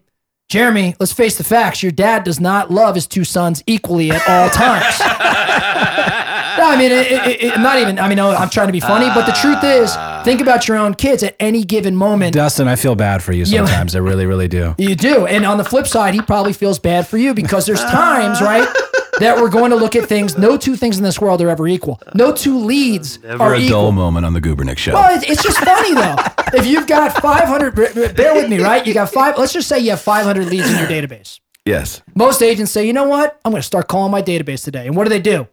Jeremy, 0.48 0.96
let's 0.98 1.12
face 1.12 1.36
the 1.36 1.44
facts. 1.44 1.82
Your 1.82 1.92
dad 1.92 2.24
does 2.24 2.40
not 2.40 2.70
love 2.70 2.94
his 2.94 3.06
two 3.06 3.24
sons 3.24 3.62
equally 3.66 4.10
at 4.10 4.26
all 4.26 4.48
times. 4.48 4.98
no, 6.64 6.70
I 6.70 6.78
mean, 6.78 6.92
it, 6.92 7.06
it, 7.12 7.42
it, 7.42 7.60
not 7.60 7.78
even, 7.78 7.98
I 7.98 8.08
mean, 8.08 8.16
no, 8.16 8.30
I'm 8.30 8.48
trying 8.50 8.68
to 8.68 8.72
be 8.72 8.80
funny, 8.80 9.06
but 9.14 9.26
the 9.26 9.32
truth 9.32 9.62
is, 9.62 9.90
ah. 9.96 10.22
think 10.24 10.40
about 10.40 10.66
your 10.66 10.76
own 10.76 10.94
kids 10.94 11.22
at 11.22 11.36
any 11.38 11.62
given 11.64 11.94
moment. 11.96 12.34
Dustin, 12.34 12.68
I 12.68 12.76
feel 12.76 12.94
bad 12.94 13.22
for 13.22 13.32
you 13.32 13.44
Yeah. 13.44 13.64
sometimes. 13.66 13.94
I 13.94 13.98
really, 14.00 14.26
really 14.26 14.48
do. 14.48 14.74
You 14.84 14.94
do. 14.94 15.26
And 15.26 15.44
on 15.46 15.58
the 15.58 15.64
flip 15.64 15.86
side, 15.86 16.14
he 16.14 16.20
probably 16.22 16.52
feels 16.52 16.78
bad 16.78 17.06
for 17.06 17.16
you 17.18 17.34
because 17.34 17.66
there's 17.66 17.80
times, 17.82 18.40
right, 18.40 18.66
that 19.20 19.36
we're 19.36 19.48
going 19.50 19.70
to 19.70 19.76
look 19.76 19.94
at 19.96 20.08
things. 20.08 20.36
No 20.38 20.56
two 20.56 20.76
things 20.76 20.96
in 20.98 21.04
this 21.04 21.20
world 21.20 21.40
are 21.42 21.48
ever 21.48 21.66
equal. 21.68 22.00
No 22.14 22.32
two 22.32 22.58
leads 22.58 23.22
Never 23.22 23.42
are 23.42 23.54
a 23.54 23.58
equal. 23.58 23.82
dull 23.82 23.92
moment 23.92 24.24
on 24.26 24.32
the 24.32 24.40
Gubernick 24.40 24.78
show. 24.78 24.94
Well, 24.94 25.14
it's, 25.16 25.28
it's 25.30 25.42
just 25.42 25.58
funny 25.58 25.94
though. 25.94 26.16
if 26.58 26.66
you've 26.66 26.86
got 26.86 27.20
500, 27.20 27.74
b- 27.74 27.86
b- 27.94 28.12
bear 28.12 28.34
with 28.34 28.48
me, 28.50 28.60
right? 28.60 28.86
You 28.86 28.92
got 28.94 29.10
five. 29.12 29.38
Let's 29.38 29.52
just 29.52 29.68
say 29.68 29.78
you 29.80 29.90
have 29.90 30.00
500 30.00 30.46
leads 30.46 30.68
in 30.70 30.78
your 30.78 30.88
database. 30.88 31.40
yes. 31.64 32.02
Most 32.14 32.42
agents 32.42 32.72
say, 32.72 32.86
you 32.86 32.92
know 32.92 33.08
what? 33.08 33.40
I'm 33.44 33.52
going 33.52 33.60
to 33.60 33.66
start 33.66 33.88
calling 33.88 34.10
my 34.12 34.22
database 34.22 34.64
today. 34.64 34.86
And 34.86 34.96
what 34.96 35.04
do 35.04 35.10
they 35.10 35.20
do? 35.20 35.46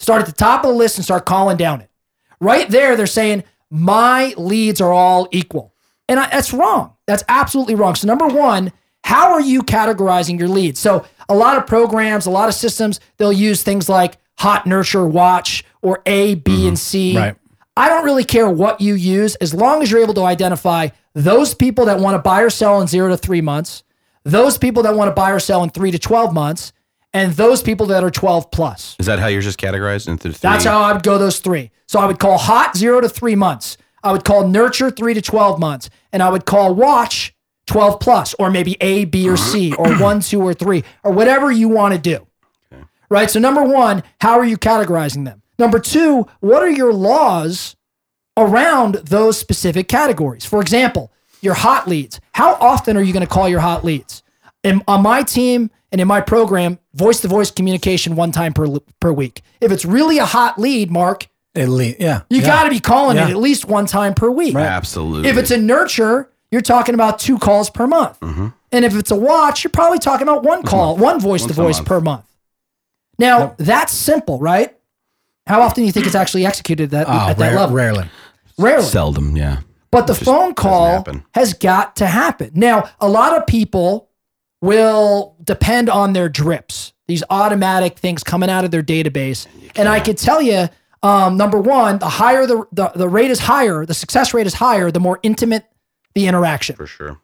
Start 0.00 0.20
at 0.20 0.26
the 0.26 0.32
top 0.32 0.64
of 0.64 0.70
the 0.70 0.76
list 0.76 0.96
and 0.96 1.04
start 1.04 1.26
calling 1.26 1.56
down 1.56 1.80
it. 1.80 1.90
Right 2.40 2.68
there, 2.70 2.96
they're 2.96 3.06
saying 3.06 3.44
my 3.70 4.34
leads 4.36 4.80
are 4.80 4.92
all 4.92 5.28
equal, 5.32 5.74
and 6.08 6.20
I, 6.20 6.28
that's 6.30 6.52
wrong. 6.52 6.94
That's 7.06 7.24
absolutely 7.28 7.74
wrong. 7.74 7.94
So 7.94 8.06
number 8.06 8.28
one, 8.28 8.72
how 9.04 9.32
are 9.32 9.40
you 9.40 9.62
categorizing 9.62 10.38
your 10.38 10.48
leads? 10.48 10.78
So 10.78 11.04
a 11.28 11.34
lot 11.34 11.56
of 11.56 11.66
programs, 11.66 12.26
a 12.26 12.30
lot 12.30 12.48
of 12.48 12.54
systems, 12.54 13.00
they'll 13.16 13.32
use 13.32 13.62
things 13.62 13.88
like 13.88 14.18
Hot 14.38 14.66
Nurture 14.66 15.06
Watch 15.06 15.64
or 15.82 16.02
A, 16.06 16.36
B, 16.36 16.68
and 16.68 16.68
mm-hmm. 16.68 16.74
C. 16.76 17.16
Right. 17.16 17.36
I 17.76 17.88
don't 17.88 18.04
really 18.04 18.24
care 18.24 18.50
what 18.50 18.80
you 18.80 18.94
use 18.94 19.36
as 19.36 19.54
long 19.54 19.82
as 19.82 19.90
you're 19.90 20.02
able 20.02 20.14
to 20.14 20.24
identify 20.24 20.88
those 21.14 21.54
people 21.54 21.86
that 21.86 22.00
want 22.00 22.16
to 22.16 22.18
buy 22.18 22.42
or 22.42 22.50
sell 22.50 22.80
in 22.80 22.86
zero 22.86 23.08
to 23.08 23.16
three 23.16 23.40
months, 23.40 23.84
those 24.24 24.58
people 24.58 24.82
that 24.82 24.94
want 24.94 25.08
to 25.08 25.14
buy 25.14 25.30
or 25.30 25.38
sell 25.38 25.62
in 25.62 25.70
three 25.70 25.90
to 25.90 25.98
12 25.98 26.34
months, 26.34 26.72
and 27.12 27.32
those 27.32 27.62
people 27.62 27.86
that 27.86 28.04
are 28.04 28.10
12 28.10 28.50
plus. 28.50 28.96
Is 28.98 29.06
that 29.06 29.18
how 29.18 29.28
you're 29.28 29.42
just 29.42 29.58
categorized 29.58 30.08
into 30.08 30.28
three? 30.28 30.38
That's 30.40 30.64
how 30.64 30.82
I 30.82 30.92
would 30.92 31.02
go 31.02 31.18
those 31.18 31.40
three. 31.40 31.70
So 31.86 31.98
I 31.98 32.06
would 32.06 32.18
call 32.18 32.38
hot 32.38 32.76
zero 32.76 33.00
to 33.00 33.08
three 33.08 33.34
months. 33.34 33.76
I 34.02 34.12
would 34.12 34.24
call 34.24 34.46
nurture 34.46 34.90
three 34.90 35.14
to 35.14 35.22
12 35.22 35.58
months. 35.58 35.90
And 36.12 36.22
I 36.22 36.28
would 36.28 36.44
call 36.44 36.74
watch 36.74 37.34
12 37.66 38.00
plus, 38.00 38.34
or 38.38 38.50
maybe 38.50 38.76
A, 38.80 39.04
B, 39.04 39.28
or 39.28 39.36
C, 39.36 39.72
uh-huh. 39.72 39.82
or 39.82 40.02
one, 40.02 40.20
two, 40.20 40.40
or 40.40 40.54
three, 40.54 40.84
or 41.04 41.12
whatever 41.12 41.52
you 41.52 41.68
want 41.68 41.94
to 41.94 42.00
do. 42.00 42.26
Right. 43.10 43.30
So, 43.30 43.38
number 43.38 43.62
one, 43.62 44.02
how 44.20 44.38
are 44.38 44.44
you 44.44 44.58
categorizing 44.58 45.24
them? 45.24 45.42
Number 45.58 45.78
two, 45.78 46.26
what 46.40 46.62
are 46.62 46.70
your 46.70 46.92
laws 46.92 47.76
around 48.36 48.96
those 48.96 49.38
specific 49.38 49.88
categories? 49.88 50.44
For 50.44 50.60
example, 50.60 51.10
your 51.40 51.54
hot 51.54 51.88
leads. 51.88 52.20
How 52.32 52.54
often 52.54 52.96
are 52.96 53.02
you 53.02 53.12
going 53.12 53.26
to 53.26 53.32
call 53.32 53.48
your 53.48 53.60
hot 53.60 53.84
leads? 53.84 54.22
In, 54.64 54.82
on 54.88 55.02
my 55.02 55.22
team 55.22 55.70
and 55.92 56.00
in 56.00 56.08
my 56.08 56.20
program, 56.20 56.78
voice 56.94 57.20
to 57.20 57.28
voice 57.28 57.50
communication 57.50 58.16
one 58.16 58.32
time 58.32 58.52
per, 58.52 58.66
per 59.00 59.12
week. 59.12 59.42
If 59.60 59.70
it's 59.72 59.84
really 59.84 60.18
a 60.18 60.26
hot 60.26 60.58
lead, 60.58 60.90
Mark, 60.90 61.28
At 61.54 61.68
least, 61.68 62.00
yeah. 62.00 62.22
you 62.28 62.40
yeah. 62.40 62.46
got 62.46 62.64
to 62.64 62.70
be 62.70 62.80
calling 62.80 63.16
Yeah. 63.16 63.28
it 63.28 63.30
at 63.30 63.36
least 63.36 63.66
one 63.66 63.86
time 63.86 64.14
per 64.14 64.30
week. 64.30 64.54
Absolutely. 64.54 65.28
If 65.28 65.36
it's 65.36 65.50
a 65.50 65.56
nurture, 65.58 66.30
you're 66.50 66.60
talking 66.60 66.94
about 66.94 67.18
two 67.18 67.38
calls 67.38 67.70
per 67.70 67.86
month. 67.86 68.18
Mm-hmm. 68.20 68.48
And 68.72 68.84
if 68.84 68.94
it's 68.96 69.10
a 69.10 69.16
watch, 69.16 69.64
you're 69.64 69.70
probably 69.70 69.98
talking 69.98 70.28
about 70.28 70.42
one 70.42 70.58
mm-hmm. 70.58 70.68
call, 70.68 70.96
one 70.96 71.20
voice 71.20 71.42
to 71.42 71.48
Once 71.48 71.58
a 71.58 71.62
voice 71.62 71.80
per 71.80 72.00
month. 72.00 72.24
Now, 73.18 73.54
that's 73.58 73.92
simple, 73.92 74.38
right? 74.38 74.76
How 75.46 75.62
often 75.62 75.82
do 75.82 75.86
you 75.86 75.92
think 75.92 76.06
it's 76.06 76.14
actually 76.14 76.44
executed 76.46 76.90
that, 76.90 77.08
Oh, 77.08 77.12
at 77.12 77.38
that 77.38 77.54
level? 77.54 77.74
rarely. 77.74 78.08
Rarely. 78.58 78.84
seldom, 78.84 79.36
yeah. 79.36 79.60
But 79.90 80.06
the 80.06 80.14
phone 80.14 80.54
call 80.54 81.06
has 81.34 81.54
got 81.54 81.96
to 81.96 82.06
happen. 82.06 82.50
Now, 82.54 82.90
a 83.00 83.08
lot 83.08 83.36
of 83.36 83.46
people 83.46 84.07
will 84.60 85.36
depend 85.42 85.88
on 85.88 86.12
their 86.12 86.28
drips, 86.28 86.92
these 87.06 87.22
automatic 87.30 87.98
things 87.98 88.24
coming 88.24 88.50
out 88.50 88.64
of 88.64 88.70
their 88.70 88.82
database. 88.82 89.46
And 89.76 89.88
I 89.88 90.00
could 90.00 90.18
tell 90.18 90.42
you, 90.42 90.68
um, 91.02 91.36
number 91.36 91.60
one, 91.60 91.98
the 91.98 92.08
higher 92.08 92.46
the, 92.46 92.66
the 92.72 92.88
the 92.94 93.08
rate 93.08 93.30
is 93.30 93.38
higher, 93.38 93.86
the 93.86 93.94
success 93.94 94.34
rate 94.34 94.46
is 94.46 94.54
higher, 94.54 94.90
the 94.90 95.00
more 95.00 95.20
intimate 95.22 95.64
the 96.14 96.26
interaction. 96.26 96.74
For 96.76 96.86
sure. 96.86 97.20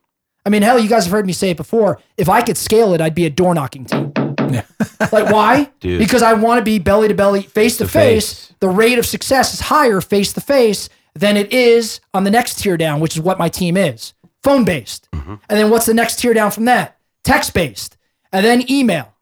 I 0.47 0.51
mean, 0.51 0.63
hell, 0.63 0.79
you 0.79 0.89
guys 0.89 1.05
have 1.05 1.13
heard 1.13 1.27
me 1.27 1.33
say 1.33 1.51
it 1.51 1.57
before. 1.57 1.99
If 2.17 2.29
I 2.29 2.43
could 2.43 2.57
scale 2.57 2.93
it, 2.93 3.01
I'd 3.01 3.15
be 3.15 3.25
a 3.25 3.31
door 3.31 3.55
knocking 3.55 3.87
team. 3.87 4.13
like 5.13 5.33
why? 5.33 5.71
Dude. 5.81 5.99
Because 5.99 6.23
I 6.23 6.35
want 6.35 6.59
to 6.59 6.65
be 6.65 6.79
belly 6.79 7.09
to 7.09 7.15
belly, 7.15 7.43
face 7.43 7.79
to 7.79 7.89
face. 7.89 8.47
face. 8.47 8.55
The 8.61 8.69
rate 8.69 8.99
of 8.99 9.07
success 9.07 9.55
is 9.55 9.61
higher 9.61 10.01
face 10.01 10.33
to 10.35 10.41
face 10.41 10.89
than 11.15 11.37
it 11.37 11.53
is 11.53 12.01
on 12.13 12.25
the 12.25 12.31
next 12.31 12.61
tier 12.61 12.77
down, 12.77 13.01
which 13.01 13.17
is 13.17 13.23
what 13.23 13.39
my 13.39 13.49
team 13.49 13.77
is. 13.77 14.13
Phone 14.43 14.65
based. 14.65 15.09
Mm-hmm. 15.13 15.35
And 15.49 15.59
then 15.59 15.71
what's 15.71 15.87
the 15.87 15.95
next 15.95 16.19
tier 16.19 16.35
down 16.35 16.51
from 16.51 16.67
that? 16.67 16.94
Text 17.25 17.55
based. 17.55 17.97
And 18.33 18.45
then 18.45 18.71
email. 18.71 19.13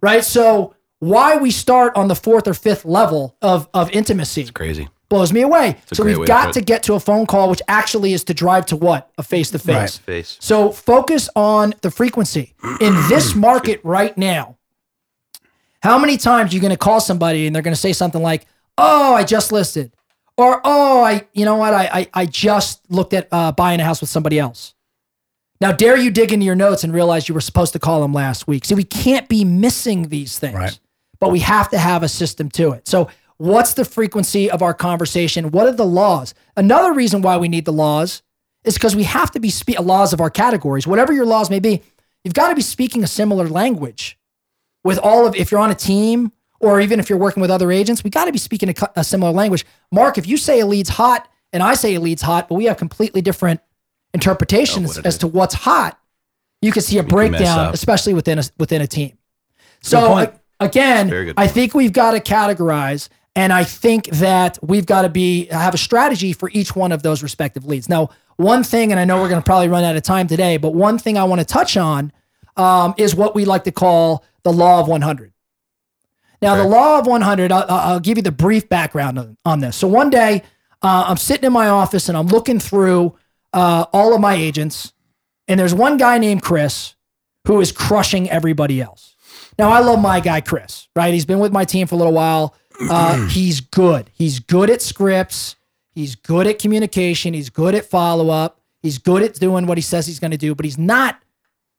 Right? 0.00 0.24
So 0.24 0.74
why 1.00 1.36
we 1.36 1.50
start 1.50 1.96
on 1.96 2.08
the 2.08 2.14
fourth 2.14 2.48
or 2.48 2.54
fifth 2.54 2.84
level 2.84 3.36
of 3.42 3.68
of 3.74 3.90
intimacy 3.90 4.42
It's 4.42 4.50
Crazy. 4.50 4.88
blows 5.08 5.32
me 5.32 5.42
away. 5.42 5.76
So 5.92 6.04
we've 6.04 6.18
way 6.18 6.24
to 6.26 6.28
got 6.28 6.52
to 6.54 6.60
get 6.60 6.82
to 6.84 6.94
a 6.94 7.00
phone 7.00 7.26
call, 7.26 7.50
which 7.50 7.62
actually 7.68 8.12
is 8.12 8.24
to 8.24 8.34
drive 8.34 8.66
to 8.66 8.76
what? 8.76 9.10
A 9.18 9.22
face 9.22 9.50
to 9.52 9.58
face. 9.58 9.98
Face. 9.98 10.36
So 10.40 10.70
focus 10.70 11.28
on 11.36 11.74
the 11.82 11.90
frequency. 11.90 12.54
In 12.80 12.94
this 13.08 13.34
market 13.34 13.80
right 13.84 14.16
now, 14.16 14.56
how 15.82 15.98
many 15.98 16.16
times 16.16 16.52
are 16.52 16.54
you 16.54 16.60
going 16.60 16.72
to 16.72 16.76
call 16.76 17.00
somebody 17.00 17.46
and 17.46 17.54
they're 17.54 17.62
going 17.62 17.74
to 17.74 17.80
say 17.80 17.92
something 17.92 18.22
like, 18.22 18.46
"Oh, 18.76 19.14
I 19.14 19.24
just 19.24 19.52
listed," 19.52 19.92
or 20.36 20.60
"Oh, 20.64 21.02
I, 21.02 21.26
you 21.32 21.44
know 21.44 21.56
what? 21.56 21.72
I 21.74 21.88
I, 21.92 22.08
I 22.22 22.26
just 22.26 22.88
looked 22.90 23.14
at 23.14 23.28
uh, 23.32 23.52
buying 23.52 23.80
a 23.80 23.84
house 23.84 24.00
with 24.00 24.10
somebody 24.10 24.38
else." 24.38 24.74
Now, 25.60 25.72
dare 25.72 25.96
you 25.96 26.10
dig 26.10 26.32
into 26.32 26.46
your 26.46 26.54
notes 26.54 26.84
and 26.84 26.92
realize 26.92 27.28
you 27.28 27.34
were 27.34 27.40
supposed 27.40 27.72
to 27.72 27.78
call 27.78 28.00
them 28.00 28.12
last 28.12 28.46
week? 28.46 28.64
See, 28.64 28.74
we 28.74 28.84
can't 28.84 29.28
be 29.28 29.44
missing 29.44 30.08
these 30.08 30.38
things, 30.38 30.54
Right. 30.54 30.78
but 31.18 31.30
we 31.30 31.40
have 31.40 31.68
to 31.70 31.78
have 31.78 32.02
a 32.02 32.08
system 32.08 32.48
to 32.50 32.72
it. 32.72 32.86
So, 32.86 33.08
what's 33.38 33.74
the 33.74 33.84
frequency 33.84 34.50
of 34.50 34.62
our 34.62 34.74
conversation? 34.74 35.50
What 35.50 35.66
are 35.66 35.72
the 35.72 35.86
laws? 35.86 36.32
Another 36.56 36.92
reason 36.92 37.22
why 37.22 37.36
we 37.38 37.48
need 37.48 37.64
the 37.64 37.72
laws 37.72 38.22
is 38.64 38.74
because 38.74 38.94
we 38.94 39.04
have 39.04 39.30
to 39.32 39.40
be 39.40 39.50
spe- 39.50 39.80
laws 39.80 40.12
of 40.12 40.20
our 40.20 40.30
categories, 40.30 40.86
whatever 40.86 41.12
your 41.12 41.26
laws 41.26 41.48
may 41.50 41.60
be. 41.60 41.82
You've 42.24 42.34
got 42.34 42.48
to 42.50 42.54
be 42.54 42.62
speaking 42.62 43.02
a 43.02 43.06
similar 43.06 43.48
language 43.48 44.18
with 44.84 44.98
all 44.98 45.26
of. 45.26 45.34
If 45.36 45.50
you're 45.50 45.60
on 45.60 45.70
a 45.70 45.74
team 45.74 46.32
or 46.60 46.80
even 46.80 46.98
if 47.00 47.08
you're 47.08 47.18
working 47.18 47.40
with 47.40 47.50
other 47.50 47.70
agents, 47.72 48.02
we 48.04 48.10
got 48.10 48.24
to 48.26 48.32
be 48.32 48.38
speaking 48.38 48.68
a, 48.70 48.74
a 48.96 49.04
similar 49.04 49.30
language. 49.32 49.64
Mark, 49.92 50.18
if 50.18 50.26
you 50.26 50.36
say 50.36 50.60
a 50.60 50.66
lead's 50.66 50.88
hot 50.90 51.28
and 51.52 51.62
I 51.62 51.74
say 51.74 51.94
a 51.94 52.00
lead's 52.00 52.22
hot, 52.22 52.48
but 52.48 52.56
we 52.56 52.64
have 52.66 52.76
completely 52.76 53.22
different 53.22 53.60
interpretations 54.14 54.96
what 54.96 55.06
as 55.06 55.14
is. 55.14 55.18
to 55.20 55.26
what's 55.26 55.54
hot, 55.54 55.98
you 56.62 56.72
can 56.72 56.82
see 56.82 56.98
a 56.98 57.02
mess 57.02 57.10
breakdown, 57.10 57.74
especially 57.74 58.14
within 58.14 58.38
a 58.38 58.42
within 58.58 58.82
a 58.82 58.86
team. 58.86 59.16
So 59.82 60.16
a- 60.18 60.32
again, 60.60 61.08
I 61.36 61.46
think 61.46 61.74
we've 61.74 61.92
got 61.92 62.12
to 62.12 62.20
categorize, 62.20 63.08
and 63.36 63.52
I 63.52 63.64
think 63.64 64.06
that 64.08 64.58
we've 64.62 64.86
got 64.86 65.02
to 65.02 65.08
be 65.08 65.46
have 65.46 65.74
a 65.74 65.78
strategy 65.78 66.32
for 66.32 66.50
each 66.52 66.74
one 66.74 66.92
of 66.92 67.02
those 67.02 67.22
respective 67.22 67.64
leads. 67.64 67.88
Now, 67.88 68.10
one 68.36 68.64
thing, 68.64 68.90
and 68.90 69.00
I 69.00 69.04
know 69.04 69.20
we're 69.20 69.28
going 69.28 69.40
to 69.40 69.44
probably 69.44 69.68
run 69.68 69.84
out 69.84 69.96
of 69.96 70.02
time 70.02 70.26
today, 70.26 70.56
but 70.56 70.74
one 70.74 70.98
thing 70.98 71.16
I 71.16 71.24
want 71.24 71.40
to 71.40 71.44
touch 71.44 71.76
on 71.76 72.12
um, 72.56 72.94
is 72.96 73.14
what 73.14 73.34
we 73.34 73.44
like 73.44 73.64
to 73.64 73.72
call 73.72 74.24
the 74.42 74.52
law 74.52 74.80
of 74.80 74.88
100. 74.88 75.32
Now, 76.40 76.54
the 76.54 76.64
law 76.64 77.00
of 77.00 77.06
100, 77.06 77.50
I'll, 77.50 77.64
I'll 77.68 78.00
give 78.00 78.16
you 78.16 78.22
the 78.22 78.30
brief 78.30 78.68
background 78.68 79.18
on, 79.18 79.36
on 79.44 79.58
this. 79.60 79.76
So, 79.76 79.88
one 79.88 80.08
day, 80.08 80.42
uh, 80.82 81.06
I'm 81.08 81.16
sitting 81.16 81.44
in 81.44 81.52
my 81.52 81.68
office 81.68 82.08
and 82.08 82.16
I'm 82.16 82.28
looking 82.28 82.60
through 82.60 83.16
uh, 83.52 83.86
all 83.92 84.14
of 84.14 84.20
my 84.20 84.34
agents, 84.34 84.92
and 85.46 85.58
there's 85.58 85.74
one 85.74 85.96
guy 85.96 86.18
named 86.18 86.42
Chris 86.42 86.94
who 87.46 87.60
is 87.60 87.72
crushing 87.72 88.28
everybody 88.30 88.80
else. 88.80 89.16
Now, 89.58 89.70
I 89.70 89.80
love 89.80 90.00
my 90.00 90.20
guy, 90.20 90.40
Chris, 90.40 90.88
right? 90.94 91.12
He's 91.12 91.24
been 91.24 91.40
with 91.40 91.52
my 91.52 91.64
team 91.64 91.86
for 91.86 91.94
a 91.94 91.98
little 91.98 92.12
while. 92.12 92.54
Uh, 92.80 93.26
he's 93.30 93.60
good. 93.60 94.10
He's 94.12 94.38
good 94.38 94.70
at 94.70 94.82
scripts. 94.82 95.56
He's 95.90 96.14
good 96.14 96.46
at 96.46 96.58
communication. 96.58 97.34
He's 97.34 97.50
good 97.50 97.74
at 97.74 97.84
follow 97.84 98.30
up. 98.30 98.60
He's 98.82 98.98
good 98.98 99.22
at 99.22 99.34
doing 99.34 99.66
what 99.66 99.76
he 99.76 99.82
says 99.82 100.06
he's 100.06 100.20
going 100.20 100.30
to 100.30 100.36
do, 100.36 100.54
but 100.54 100.64
he's 100.64 100.78
not 100.78 101.20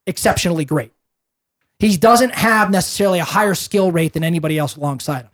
exceptionally 0.06 0.66
great. 0.66 0.92
He 1.80 1.96
doesn't 1.96 2.36
have 2.36 2.70
necessarily 2.70 3.20
a 3.20 3.24
higher 3.24 3.56
skill 3.56 3.92
rate 3.94 4.12
than 4.12 4.26
anybody 4.26 4.58
else 4.58 4.76
alongside 4.76 5.22
him. 5.22 5.32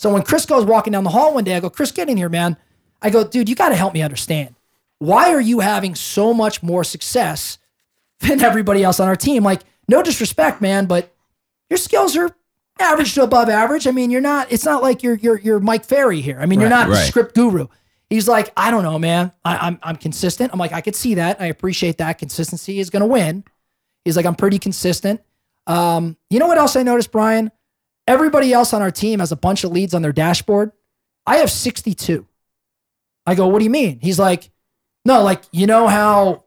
So 0.00 0.12
when 0.12 0.22
Chris 0.22 0.44
goes 0.44 0.64
walking 0.64 0.92
down 0.92 1.04
the 1.04 1.10
hall 1.10 1.34
one 1.34 1.44
day, 1.44 1.54
I 1.54 1.60
go, 1.60 1.70
Chris, 1.70 1.92
get 1.92 2.08
in 2.08 2.16
here, 2.16 2.28
man. 2.28 2.56
I 3.00 3.10
go, 3.10 3.22
dude, 3.22 3.48
you 3.48 3.54
got 3.54 3.68
to 3.68 3.76
help 3.76 3.94
me 3.94 4.02
understand. 4.02 4.55
Why 4.98 5.32
are 5.32 5.40
you 5.40 5.60
having 5.60 5.94
so 5.94 6.32
much 6.32 6.62
more 6.62 6.84
success 6.84 7.58
than 8.20 8.40
everybody 8.40 8.82
else 8.82 9.00
on 9.00 9.08
our 9.08 9.16
team? 9.16 9.42
Like, 9.42 9.62
no 9.88 10.02
disrespect, 10.02 10.60
man, 10.60 10.86
but 10.86 11.14
your 11.70 11.76
skills 11.76 12.16
are 12.16 12.34
average 12.78 13.14
to 13.14 13.22
above 13.22 13.48
average. 13.48 13.86
I 13.86 13.90
mean, 13.90 14.10
you're 14.10 14.20
not, 14.20 14.50
it's 14.50 14.64
not 14.64 14.82
like 14.82 15.02
you're 15.02 15.16
you're 15.16 15.38
you're 15.38 15.60
Mike 15.60 15.84
Ferry 15.84 16.20
here. 16.20 16.38
I 16.40 16.46
mean, 16.46 16.60
you're 16.60 16.70
not 16.70 16.86
the 16.86 16.94
right. 16.94 17.08
script 17.08 17.34
guru. 17.34 17.68
He's 18.08 18.28
like, 18.28 18.52
I 18.56 18.70
don't 18.70 18.84
know, 18.84 18.98
man. 18.98 19.32
I, 19.44 19.56
I'm 19.56 19.78
I'm 19.82 19.96
consistent. 19.96 20.52
I'm 20.52 20.58
like, 20.58 20.72
I 20.72 20.80
could 20.80 20.94
see 20.94 21.14
that. 21.14 21.40
I 21.40 21.46
appreciate 21.46 21.98
that. 21.98 22.18
Consistency 22.18 22.78
is 22.78 22.90
gonna 22.90 23.06
win. 23.06 23.44
He's 24.04 24.16
like, 24.16 24.26
I'm 24.26 24.36
pretty 24.36 24.58
consistent. 24.58 25.20
Um, 25.66 26.16
you 26.30 26.38
know 26.38 26.46
what 26.46 26.58
else 26.58 26.76
I 26.76 26.84
noticed, 26.84 27.10
Brian? 27.10 27.50
Everybody 28.06 28.52
else 28.52 28.72
on 28.72 28.82
our 28.82 28.92
team 28.92 29.18
has 29.18 29.32
a 29.32 29.36
bunch 29.36 29.64
of 29.64 29.72
leads 29.72 29.94
on 29.94 30.02
their 30.02 30.12
dashboard. 30.12 30.70
I 31.26 31.38
have 31.38 31.50
62. 31.50 32.24
I 33.26 33.34
go, 33.34 33.48
what 33.48 33.58
do 33.58 33.64
you 33.64 33.70
mean? 33.70 33.98
He's 34.00 34.20
like, 34.20 34.50
no, 35.06 35.22
like, 35.22 35.42
you 35.52 35.66
know 35.66 35.86
how 35.88 36.44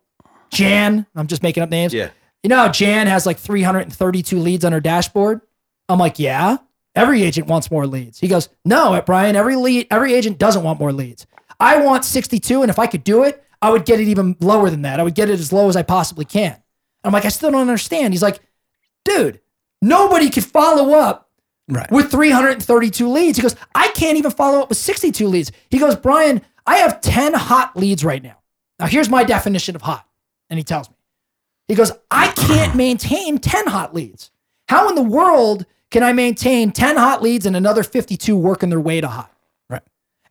Jan, 0.52 1.06
I'm 1.16 1.28
just 1.28 1.44
making 1.44 1.64
up 1.64 1.70
names. 1.70 1.94
Yeah. 1.94 2.10
You 2.44 2.50
know 2.50 2.58
how 2.58 2.70
Jan 2.70 3.08
has 3.08 3.26
like 3.26 3.38
332 3.38 4.40
leads 4.40 4.64
on 4.66 4.72
her 4.72 4.80
dashboard? 4.80 5.42
I'm 5.88 6.00
like, 6.00 6.20
yeah. 6.20 6.58
Every 6.96 7.24
agent 7.24 7.48
wants 7.48 7.70
more 7.72 7.86
leads. 7.88 8.20
He 8.20 8.28
goes, 8.28 8.50
no, 8.66 9.02
Brian, 9.06 9.36
every 9.36 9.56
lead, 9.56 9.88
every 9.92 10.14
agent 10.14 10.38
doesn't 10.40 10.64
want 10.64 10.80
more 10.80 10.92
leads. 10.92 11.26
I 11.60 11.78
want 11.82 12.04
62, 12.06 12.62
and 12.62 12.70
if 12.70 12.80
I 12.80 12.88
could 12.88 13.04
do 13.04 13.24
it, 13.24 13.44
I 13.62 13.70
would 13.70 13.86
get 13.86 14.00
it 14.00 14.08
even 14.08 14.36
lower 14.40 14.70
than 14.70 14.82
that. 14.84 15.00
I 15.00 15.04
would 15.04 15.16
get 15.16 15.30
it 15.30 15.40
as 15.40 15.52
low 15.54 15.68
as 15.70 15.76
I 15.76 15.84
possibly 15.84 16.26
can. 16.26 16.62
I'm 17.04 17.14
like, 17.14 17.26
I 17.26 17.30
still 17.30 17.52
don't 17.52 17.62
understand. 17.62 18.14
He's 18.14 18.22
like, 18.24 18.40
dude, 19.06 19.40
nobody 19.82 20.30
could 20.30 20.46
follow 20.46 20.94
up 20.98 21.30
Right. 21.68 21.90
with 21.92 22.10
332 22.10 23.08
leads. 23.08 23.38
He 23.38 23.42
goes, 23.44 23.56
I 23.76 23.90
can't 23.90 24.18
even 24.18 24.32
follow 24.32 24.62
up 24.62 24.70
with 24.70 24.80
62 24.80 25.28
leads. 25.28 25.52
He 25.70 25.78
goes, 25.78 25.96
Brian, 25.96 26.42
I 26.66 26.78
have 26.78 27.00
10 27.02 27.34
hot 27.36 27.78
leads 27.78 28.04
right 28.04 28.24
now. 28.24 28.39
Now, 28.80 28.88
here's 28.88 29.10
my 29.10 29.24
definition 29.24 29.76
of 29.76 29.82
hot. 29.82 30.08
And 30.50 30.58
he 30.58 30.64
tells 30.64 30.90
me, 30.90 30.96
he 31.68 31.76
goes, 31.76 31.92
I 32.10 32.30
can't 32.30 32.76
maintain 32.76 33.38
10 33.38 33.68
hot 33.68 33.94
leads. 33.94 34.32
How 34.68 34.90
in 34.90 34.96
the 34.96 35.04
world 35.04 35.66
can 35.92 36.02
I 36.02 36.14
maintain 36.14 36.72
10 36.72 36.98
hot 36.98 37.22
leads 37.22 37.46
and 37.46 37.56
another 37.56 37.84
52 37.84 38.36
working 38.36 38.70
their 38.70 38.80
way 38.80 39.02
to 39.02 39.08
hot? 39.08 39.32
Right. 39.70 39.84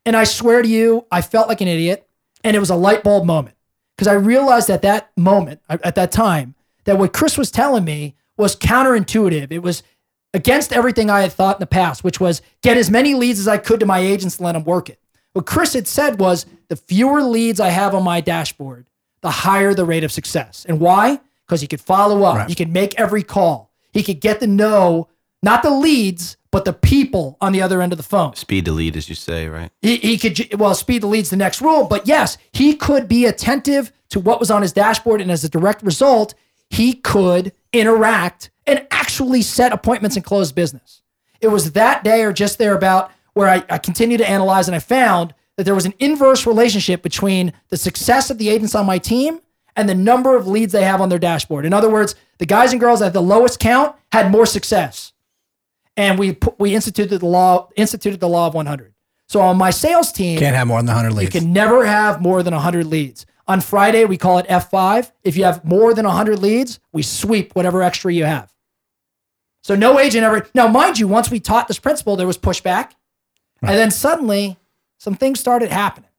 And 0.04 0.16
I 0.16 0.24
swear 0.24 0.62
to 0.62 0.68
you, 0.68 1.06
I 1.12 1.20
felt 1.20 1.48
like 1.48 1.60
an 1.60 1.68
idiot. 1.68 2.08
And 2.42 2.56
it 2.56 2.60
was 2.60 2.70
a 2.70 2.76
light 2.76 3.04
bulb 3.04 3.26
moment 3.26 3.56
because 3.96 4.08
I 4.08 4.14
realized 4.14 4.70
at 4.70 4.82
that 4.82 5.10
moment, 5.16 5.60
at 5.68 5.96
that 5.96 6.12
time, 6.12 6.54
that 6.84 6.98
what 6.98 7.12
Chris 7.12 7.36
was 7.36 7.50
telling 7.50 7.84
me 7.84 8.14
was 8.36 8.56
counterintuitive. 8.56 9.50
It 9.50 9.58
was 9.58 9.82
against 10.32 10.72
everything 10.72 11.10
I 11.10 11.20
had 11.20 11.32
thought 11.32 11.56
in 11.56 11.60
the 11.60 11.66
past, 11.66 12.04
which 12.04 12.20
was 12.20 12.40
get 12.62 12.76
as 12.76 12.90
many 12.90 13.14
leads 13.14 13.40
as 13.40 13.48
I 13.48 13.58
could 13.58 13.80
to 13.80 13.86
my 13.86 13.98
agents 13.98 14.38
and 14.38 14.46
let 14.46 14.52
them 14.52 14.64
work 14.64 14.88
it. 14.88 15.00
What 15.38 15.46
Chris 15.46 15.74
had 15.74 15.86
said 15.86 16.18
was 16.18 16.46
the 16.66 16.74
fewer 16.74 17.22
leads 17.22 17.60
I 17.60 17.68
have 17.68 17.94
on 17.94 18.02
my 18.02 18.20
dashboard, 18.20 18.88
the 19.20 19.30
higher 19.30 19.72
the 19.72 19.84
rate 19.84 20.02
of 20.02 20.10
success. 20.10 20.66
And 20.68 20.80
why? 20.80 21.20
Because 21.46 21.60
he 21.60 21.68
could 21.68 21.80
follow 21.80 22.24
up, 22.24 22.34
Right. 22.38 22.48
he 22.48 22.56
could 22.56 22.72
make 22.72 22.98
every 22.98 23.22
call, 23.22 23.70
he 23.92 24.02
could 24.02 24.18
get 24.20 24.40
to 24.40 24.48
know 24.48 25.06
not 25.40 25.62
the 25.62 25.70
leads, 25.70 26.36
but 26.50 26.64
the 26.64 26.72
people 26.72 27.36
on 27.40 27.52
the 27.52 27.62
other 27.62 27.80
end 27.80 27.92
of 27.92 27.98
the 27.98 28.02
phone. 28.02 28.34
Speed 28.34 28.64
to 28.64 28.72
lead, 28.72 28.96
as 28.96 29.08
you 29.08 29.14
say, 29.14 29.46
right? 29.46 29.70
He, 29.80 29.98
he 29.98 30.18
could, 30.18 30.58
well, 30.58 30.74
speed 30.74 31.02
the 31.04 31.06
leads 31.06 31.30
the 31.30 31.36
next 31.36 31.60
rule, 31.60 31.84
but 31.84 32.08
yes, 32.08 32.36
he 32.50 32.74
could 32.74 33.06
be 33.06 33.24
attentive 33.24 33.92
to 34.08 34.18
what 34.18 34.40
was 34.40 34.50
on 34.50 34.62
his 34.62 34.72
dashboard. 34.72 35.20
And 35.20 35.30
as 35.30 35.44
a 35.44 35.48
direct 35.48 35.84
result, 35.84 36.34
he 36.68 36.94
could 36.94 37.52
interact 37.72 38.50
and 38.66 38.84
actually 38.90 39.42
set 39.42 39.72
appointments 39.72 40.16
and 40.16 40.24
close 40.24 40.50
business. 40.50 41.00
It 41.40 41.46
was 41.46 41.72
that 41.74 42.02
day 42.02 42.24
or 42.24 42.32
just 42.32 42.58
thereabout 42.58 43.12
where 43.38 43.48
I, 43.48 43.64
I 43.70 43.78
continued 43.78 44.18
to 44.18 44.28
analyze 44.28 44.66
and 44.66 44.74
I 44.74 44.80
found 44.80 45.32
that 45.56 45.62
there 45.62 45.74
was 45.76 45.86
an 45.86 45.94
inverse 46.00 46.44
relationship 46.44 47.02
between 47.02 47.52
the 47.68 47.76
success 47.76 48.30
of 48.30 48.38
the 48.38 48.48
agents 48.48 48.74
on 48.74 48.84
my 48.84 48.98
team 48.98 49.38
and 49.76 49.88
the 49.88 49.94
number 49.94 50.34
of 50.34 50.48
leads 50.48 50.72
they 50.72 50.82
have 50.82 51.00
on 51.00 51.08
their 51.08 51.20
dashboard. 51.20 51.64
In 51.64 51.72
other 51.72 51.88
words, 51.88 52.16
the 52.38 52.46
guys 52.46 52.72
and 52.72 52.80
girls 52.80 53.00
at 53.00 53.12
the 53.12 53.22
lowest 53.22 53.60
count 53.60 53.94
had 54.10 54.32
more 54.32 54.44
success 54.44 55.12
and 55.96 56.18
we 56.18 56.32
put, 56.32 56.58
we 56.58 56.74
instituted 56.74 57.18
the 57.20 57.26
law 57.26 57.68
instituted 57.76 58.18
the 58.18 58.28
law 58.28 58.48
of 58.48 58.54
100. 58.54 58.92
So 59.28 59.40
on 59.40 59.56
my 59.56 59.70
sales 59.70 60.10
team, 60.10 60.40
Can't 60.40 60.56
have 60.56 60.66
more 60.66 60.80
than 60.80 60.86
100 60.86 61.12
leads. 61.12 61.32
you 61.32 61.40
can 61.40 61.52
never 61.52 61.86
have 61.86 62.20
more 62.20 62.42
than 62.42 62.54
100 62.54 62.86
leads. 62.86 63.24
On 63.46 63.60
Friday, 63.60 64.04
we 64.04 64.16
call 64.16 64.38
it 64.38 64.48
F5. 64.48 65.12
If 65.22 65.36
you 65.36 65.44
have 65.44 65.64
more 65.64 65.94
than 65.94 66.06
100 66.06 66.40
leads, 66.40 66.80
we 66.92 67.02
sweep 67.02 67.54
whatever 67.54 67.84
extra 67.84 68.12
you 68.12 68.24
have. 68.24 68.52
So 69.62 69.76
no 69.76 70.00
agent 70.00 70.24
ever. 70.24 70.48
Now, 70.54 70.66
mind 70.66 70.98
you, 70.98 71.06
once 71.06 71.30
we 71.30 71.38
taught 71.38 71.68
this 71.68 71.78
principle, 71.78 72.16
there 72.16 72.26
was 72.26 72.36
pushback. 72.36 72.92
And 73.62 73.70
then 73.70 73.90
suddenly, 73.90 74.56
some 74.98 75.14
things 75.14 75.40
started 75.40 75.70
happening. 75.70 76.10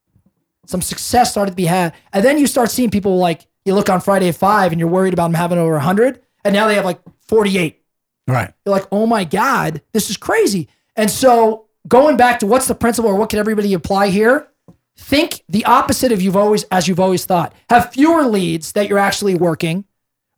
Some 0.66 0.82
success 0.82 1.30
started 1.30 1.52
to 1.52 1.56
be 1.56 1.64
had. 1.64 1.94
And 2.12 2.24
then 2.24 2.38
you 2.38 2.46
start 2.46 2.70
seeing 2.70 2.90
people 2.90 3.18
like, 3.18 3.46
you 3.64 3.74
look 3.74 3.90
on 3.90 4.00
Friday 4.00 4.28
at 4.28 4.36
5 4.36 4.72
and 4.72 4.80
you're 4.80 4.88
worried 4.88 5.12
about 5.12 5.26
them 5.26 5.34
having 5.34 5.58
over 5.58 5.72
100. 5.72 6.20
And 6.44 6.54
now 6.54 6.66
they 6.66 6.74
have 6.74 6.84
like 6.84 7.00
48. 7.28 7.82
right. 8.28 8.52
You're 8.64 8.74
like, 8.74 8.86
oh 8.92 9.06
my 9.06 9.24
God, 9.24 9.82
this 9.92 10.10
is 10.10 10.16
crazy. 10.16 10.68
And 10.96 11.10
so 11.10 11.66
going 11.88 12.16
back 12.16 12.40
to 12.40 12.46
what's 12.46 12.68
the 12.68 12.74
principle 12.74 13.10
or 13.10 13.16
what 13.16 13.30
can 13.30 13.38
everybody 13.38 13.74
apply 13.74 14.08
here? 14.08 14.46
Think 14.96 15.44
the 15.48 15.64
opposite 15.64 16.12
of 16.12 16.20
you've 16.20 16.36
always 16.36 16.64
as 16.64 16.86
you've 16.86 17.00
always 17.00 17.24
thought. 17.24 17.54
Have 17.70 17.92
fewer 17.92 18.24
leads 18.24 18.72
that 18.72 18.88
you're 18.88 18.98
actually 18.98 19.34
working 19.34 19.84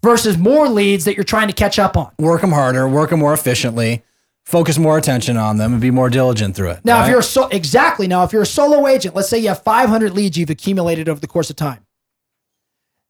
versus 0.02 0.38
more 0.38 0.68
leads 0.68 1.04
that 1.04 1.16
you're 1.16 1.24
trying 1.24 1.48
to 1.48 1.54
catch 1.54 1.78
up 1.78 1.96
on. 1.96 2.12
Work 2.18 2.40
them 2.42 2.52
harder, 2.52 2.88
work 2.88 3.10
them 3.10 3.20
more 3.20 3.32
efficiently, 3.32 4.02
focus 4.44 4.78
more 4.78 4.98
attention 4.98 5.36
on 5.36 5.56
them, 5.56 5.72
and 5.72 5.80
be 5.80 5.90
more 5.90 6.10
diligent 6.10 6.54
through 6.56 6.70
it. 6.70 6.84
Now, 6.84 6.98
right? 6.98 7.04
if 7.04 7.10
you're 7.10 7.20
a 7.20 7.22
so 7.22 7.48
exactly 7.48 8.06
now, 8.06 8.24
if 8.24 8.32
you're 8.32 8.42
a 8.42 8.46
solo 8.46 8.86
agent, 8.86 9.14
let's 9.14 9.28
say 9.28 9.38
you 9.38 9.48
have 9.48 9.62
500 9.62 10.12
leads 10.12 10.36
you've 10.36 10.50
accumulated 10.50 11.08
over 11.08 11.20
the 11.20 11.26
course 11.26 11.50
of 11.50 11.56
time. 11.56 11.84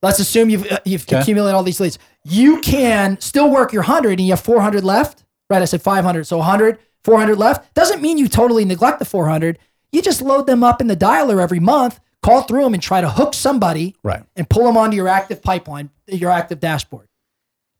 Let's 0.03 0.19
assume 0.19 0.51
you've 0.51 0.71
uh, 0.71 0.79
you've 0.85 1.03
Okay. 1.05 1.21
accumulated 1.21 1.55
all 1.55 1.63
these 1.63 1.81
leads. 1.81 1.99
You 2.25 2.61
can 2.61 3.21
still 3.21 3.51
work 3.51 3.73
your 3.73 3.83
100 3.83 4.13
and 4.19 4.21
you 4.21 4.31
have 4.33 4.41
400 4.41 4.83
left. 4.85 5.25
Right? 5.49 5.63
I 5.63 5.65
said 5.65 5.83
500, 5.83 6.25
so 6.27 6.39
100, 6.39 6.79
400 7.05 7.37
left. 7.39 7.75
Doesn't 7.75 8.01
mean 8.03 8.19
you 8.19 8.27
totally 8.29 8.65
neglect 8.65 8.99
the 8.99 9.05
400. 9.05 9.59
You 9.93 10.01
just 10.03 10.23
load 10.23 10.47
them 10.47 10.65
up 10.65 10.81
in 10.81 10.87
the 10.87 10.97
dialer 10.97 11.41
every 11.43 11.61
month, 11.61 12.01
call 12.23 12.43
through 12.43 12.63
them, 12.65 12.73
and 12.75 12.83
try 12.83 13.01
to 13.01 13.11
hook 13.11 13.35
somebody 13.35 13.95
Right. 14.03 14.23
and 14.35 14.49
pull 14.49 14.65
them 14.65 14.77
onto 14.77 14.97
your 14.97 15.09
active 15.09 15.43
pipeline, 15.43 15.91
your 16.09 16.31
active 16.31 16.59
dashboard. 16.61 17.07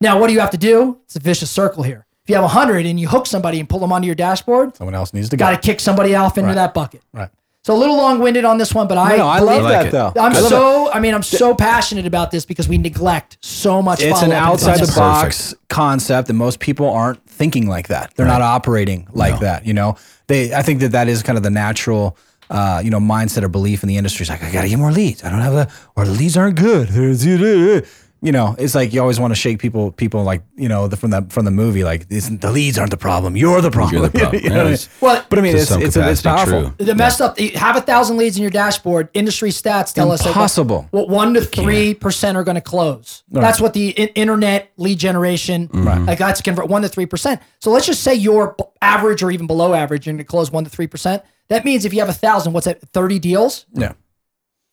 Now, 0.01 0.21
what 0.21 0.27
do 0.27 0.35
you 0.35 0.41
have 0.41 0.51
to 0.51 0.59
do? 0.59 0.99
It's 1.05 1.17
a 1.17 1.21
vicious 1.21 1.51
circle 1.51 1.83
here. 1.83 2.07
If 2.25 2.31
you 2.31 2.35
have 2.37 2.45
100 2.45 2.87
and 2.87 3.01
you 3.01 3.09
hook 3.09 3.27
somebody 3.27 3.59
and 3.59 3.69
pull 3.69 3.81
them 3.81 3.93
onto 3.93 4.07
your 4.07 4.15
dashboard, 4.15 4.77
Someone 4.77 4.95
else 4.95 5.13
needs 5.13 5.29
to 5.31 5.37
go. 5.37 5.45
got 5.45 5.51
to 5.51 5.67
kick 5.67 5.81
somebody 5.81 6.15
off 6.15 6.39
into 6.39 6.49
Right. 6.49 6.55
that 6.55 6.73
bucket. 6.75 7.03
Right. 7.13 7.29
So 7.65 7.75
a 7.75 7.79
little 7.79 7.97
long-winded 7.97 8.45
on 8.45 8.59
this 8.59 8.75
one, 8.75 8.89
but 8.89 8.99
I 8.99 9.17
No, 9.17 9.27
I 9.29 9.39
love 9.39 9.63
like 9.63 9.73
that 9.73 9.87
it. 9.87 9.93
though. 9.93 10.13
I'm 10.17 10.33
I 10.33 10.39
love 10.41 10.49
so 10.49 10.93
I 10.93 10.99
mean 11.01 11.15
I'm 11.15 11.23
so 11.23 11.55
passionate 11.55 12.07
about 12.07 12.31
this 12.33 12.45
because 12.45 12.69
we 12.69 12.77
neglect 12.79 13.39
so 13.41 13.81
much. 13.83 14.03
it's 14.03 14.23
an 14.23 14.33
outside 14.33 14.75
the 14.77 14.81
business. 14.81 14.97
box 14.99 15.55
concept 15.69 16.29
and 16.29 16.37
most 16.39 16.59
people 16.61 16.89
aren't 16.91 17.25
thinking 17.29 17.67
like 17.69 17.89
that 17.89 18.13
they're 18.17 18.27
not 18.27 18.43
operating 18.43 19.07
like 19.13 19.39
that 19.41 19.65
you 19.65 19.73
know 19.75 19.97
they 20.27 20.53
i 20.55 20.61
think 20.63 20.81
that 20.81 20.93
that 20.93 21.09
is 21.09 21.23
kind 21.23 21.37
of 21.39 21.43
the 21.45 21.51
natural 21.51 22.17
uh, 22.51 22.81
you 22.85 22.91
know 22.91 22.99
mindset 23.01 23.43
or 23.43 23.49
belief 23.49 23.83
in 23.83 23.89
the 23.89 23.97
industry 23.97 24.23
is 24.25 24.29
like 24.29 24.43
i 24.43 24.51
gotta 24.53 24.69
get 24.69 24.79
more 24.79 24.93
leads 24.93 25.25
i 25.25 25.31
don't 25.31 25.41
have 25.41 25.55
the 25.55 25.69
or 25.97 26.05
the 26.05 26.11
leads 26.13 26.37
aren't 26.37 26.57
good 26.57 26.89
you 28.23 28.33
know 28.33 28.55
it's 28.59 28.75
like 28.75 28.93
you 28.93 29.01
always 29.01 29.19
want 29.21 29.33
to 29.33 29.35
shake 29.35 29.59
people 29.59 29.91
people 29.93 30.23
like 30.23 30.43
you 30.57 30.69
know 30.69 30.87
the, 30.89 30.97
from 30.97 31.11
the 31.11 31.27
from 31.29 31.45
the 31.45 31.51
movie 31.51 31.83
like 31.85 32.09
the 32.09 32.51
leads 32.53 32.79
aren't 32.79 32.93
the 32.93 32.97
problem 32.97 33.37
you're 33.37 33.61
the 33.61 33.71
problem, 33.71 33.95
You're 34.01 34.09
the 34.09 34.19
problem. 34.19 34.43
You 34.45 34.51
know 34.51 34.57
what 34.59 34.67
I 34.67 34.71
mean? 34.71 34.79
Well, 35.01 35.27
but 35.29 35.39
i 35.39 35.43
mean 35.43 35.57
it's 35.57 35.71
it's, 35.71 35.97
it's 35.97 36.23
capacity, 36.23 36.29
powerful 36.29 36.71
true. 36.77 36.87
The 36.87 36.95
messed 36.95 37.21
up. 37.21 37.39
Have 37.39 37.77
a 37.77 37.81
thousand 37.81 38.17
leads 38.17 38.37
in 38.37 38.43
your 38.43 38.51
dashboard. 38.51 39.09
Industry 39.13 39.51
stats 39.51 39.93
tell 39.93 40.11
us 40.13 40.23
that 40.23 40.29
Impossible. 40.29 40.87
what 40.91 41.09
one 41.09 41.35
to 41.35 41.41
three 41.43 41.95
percent 41.95 42.37
are 42.37 42.45
going 42.45 42.55
to 42.55 42.61
close. 42.61 43.25
That's 43.31 43.61
what 43.61 43.73
the 43.75 43.95
i- 43.99 44.13
internet 44.15 44.71
lead 44.77 44.99
generation. 44.99 45.69
Mm-hmm. 45.69 46.07
Like 46.07 46.19
that's 46.19 46.41
convert 46.41 46.69
one 46.69 46.83
to 46.83 46.89
three 46.89 47.07
percent. 47.07 47.41
So 47.61 47.71
let's 47.71 47.87
just 47.87 48.03
say 48.03 48.15
you're 48.15 48.55
b- 48.57 48.65
average 48.81 49.23
or 49.23 49.31
even 49.31 49.47
below 49.47 49.75
average 49.75 50.07
and 50.09 50.19
to 50.19 50.25
close 50.25 50.51
one 50.51 50.65
to 50.65 50.71
three 50.71 50.87
percent. 50.87 51.23
That 51.49 51.65
means 51.65 51.85
if 51.85 51.93
you 51.93 52.01
have 52.01 52.09
a 52.09 52.15
thousand, 52.15 52.53
what's 52.53 52.67
that? 52.67 52.81
Thirty 52.93 53.19
deals. 53.19 53.67
yeah 53.73 53.93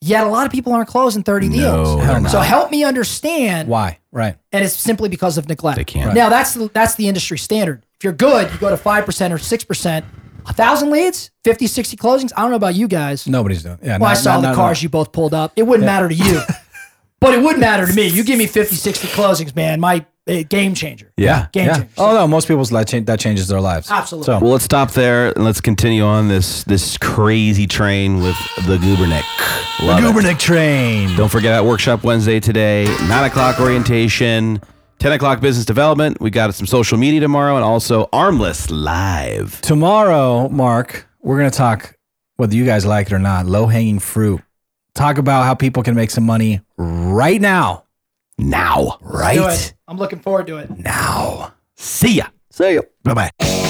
Yet 0.02 0.26
a 0.26 0.30
lot 0.30 0.46
of 0.46 0.52
people 0.54 0.72
aren't 0.74 0.88
closing 0.88 1.24
thirty 1.24 1.50
deals. 1.50 1.98
they're 1.98 2.30
So 2.30 2.40
help 2.40 2.72
me 2.72 2.84
understand 2.86 3.68
why 3.68 4.00
right 4.12 4.38
and 4.54 4.64
it's 4.64 4.74
simply 4.74 5.10
because 5.10 5.38
of 5.38 5.48
neglect. 5.50 5.78
They 5.78 5.84
can't. 5.84 6.16
Now 6.16 6.30
that's 6.30 6.54
the, 6.54 6.70
that's 6.74 6.96
the 6.96 7.08
industry 7.10 7.38
standard. 7.38 7.84
If 7.98 8.06
you're 8.06 8.14
good, 8.14 8.50
you 8.52 8.58
go 8.60 8.70
to 8.70 8.78
five 8.78 9.06
percent 9.06 9.34
or 9.34 9.38
six 9.38 9.64
percent. 9.66 10.06
A 10.46 10.54
thousand 10.54 10.90
leads, 10.90 11.30
50, 11.44 11.68
60 11.68 11.98
closings. 11.98 12.32
I 12.36 12.42
don't 12.42 12.50
know 12.50 12.56
about 12.56 12.74
you 12.74 12.88
guys. 12.88 13.28
nobody's 13.28 13.62
doing 13.62 13.78
yeah 13.84 13.98
Well, 13.98 14.10
I 14.10 14.14
not- 14.14 14.18
saw 14.18 14.36
not- 14.36 14.42
the 14.42 14.48
not- 14.48 14.56
cars 14.56 14.82
you 14.82 14.88
both 14.90 15.12
pulled 15.12 15.34
up. 15.34 15.52
It 15.58 15.64
wouldn't 15.64 15.86
matter 15.86 16.08
to 16.08 16.16
you, 16.16 16.40
but 17.20 17.34
it 17.34 17.42
would 17.44 17.60
matter 17.60 17.86
to 17.86 17.94
me. 17.94 18.08
You 18.08 18.24
give 18.24 18.38
me 18.40 18.48
50, 18.48 18.76
60 18.76 19.08
closings, 19.10 19.54
man. 19.56 19.80
My 19.82 20.06
game 20.50 20.74
changer. 20.74 21.12
Yeah. 21.18 21.48
Game 21.52 21.68
yeah. 21.68 21.74
changer. 21.76 21.90
Oh 21.98 22.14
no, 22.14 22.28
most 22.28 22.48
people's 22.48 22.70
that, 22.70 22.88
cha- 22.88 23.00
that 23.02 23.20
changes 23.20 23.48
their 23.48 23.62
lives. 23.62 23.90
Absolutely. 23.90 24.26
So 24.26 24.40
Well, 24.40 24.52
let's 24.52 24.64
stop 24.64 24.92
there 24.92 25.34
and 25.36 25.44
let's 25.44 25.62
continue 25.62 26.04
on 26.04 26.28
this 26.28 26.64
this 26.64 26.98
crazy 26.98 27.68
train 27.68 28.22
with 28.22 28.36
the 28.68 28.78
Gubernick. 28.78 29.24
Love 29.86 30.00
it. 30.00 30.04
Gubernick 30.04 30.40
train. 30.40 31.16
Don't 31.16 31.30
forget 31.30 31.52
that 31.52 31.66
workshop 31.66 32.04
Wednesday 32.04 32.40
today, 32.40 32.86
nine 33.08 33.26
o'clock 33.26 33.60
orientation, 33.60 34.62
ten 35.00 35.12
o'clock 35.12 35.42
business 35.42 35.66
development. 35.66 36.20
We 36.22 36.30
got 36.30 36.54
some 36.54 36.68
social 36.68 36.98
media 36.98 37.20
tomorrow, 37.20 37.56
and 37.56 37.64
also 37.64 38.08
ARMLS 38.08 38.70
live. 38.72 39.62
Tomorrow, 39.62 40.50
Mark, 40.50 41.08
we're 41.22 41.38
gonna 41.38 41.50
talk 41.52 41.96
whether 42.36 42.56
you 42.56 42.66
guys 42.66 42.86
like 42.86 43.08
it 43.08 43.14
or 43.14 43.20
not. 43.20 43.46
Low 43.46 43.68
hanging 43.68 44.00
fruit. 44.00 44.42
Talk 44.96 45.18
about 45.18 45.46
how 45.46 45.54
people 45.54 45.84
can 45.84 45.96
make 45.96 46.10
some 46.10 46.26
money 46.26 46.62
right 46.78 47.40
now. 47.40 47.86
Now, 48.38 48.98
Do 49.02 49.08
Right 49.08 49.38
it. 49.38 49.74
I'm 49.90 49.98
looking 49.98 50.20
forward 50.20 50.46
to 50.48 50.58
it. 50.58 50.70
now. 50.78 51.54
see 51.76 52.14
ya. 52.18 52.28
See 52.52 52.76
ya. 52.76 52.82
Bye 53.04 53.14
bye. 53.40 53.69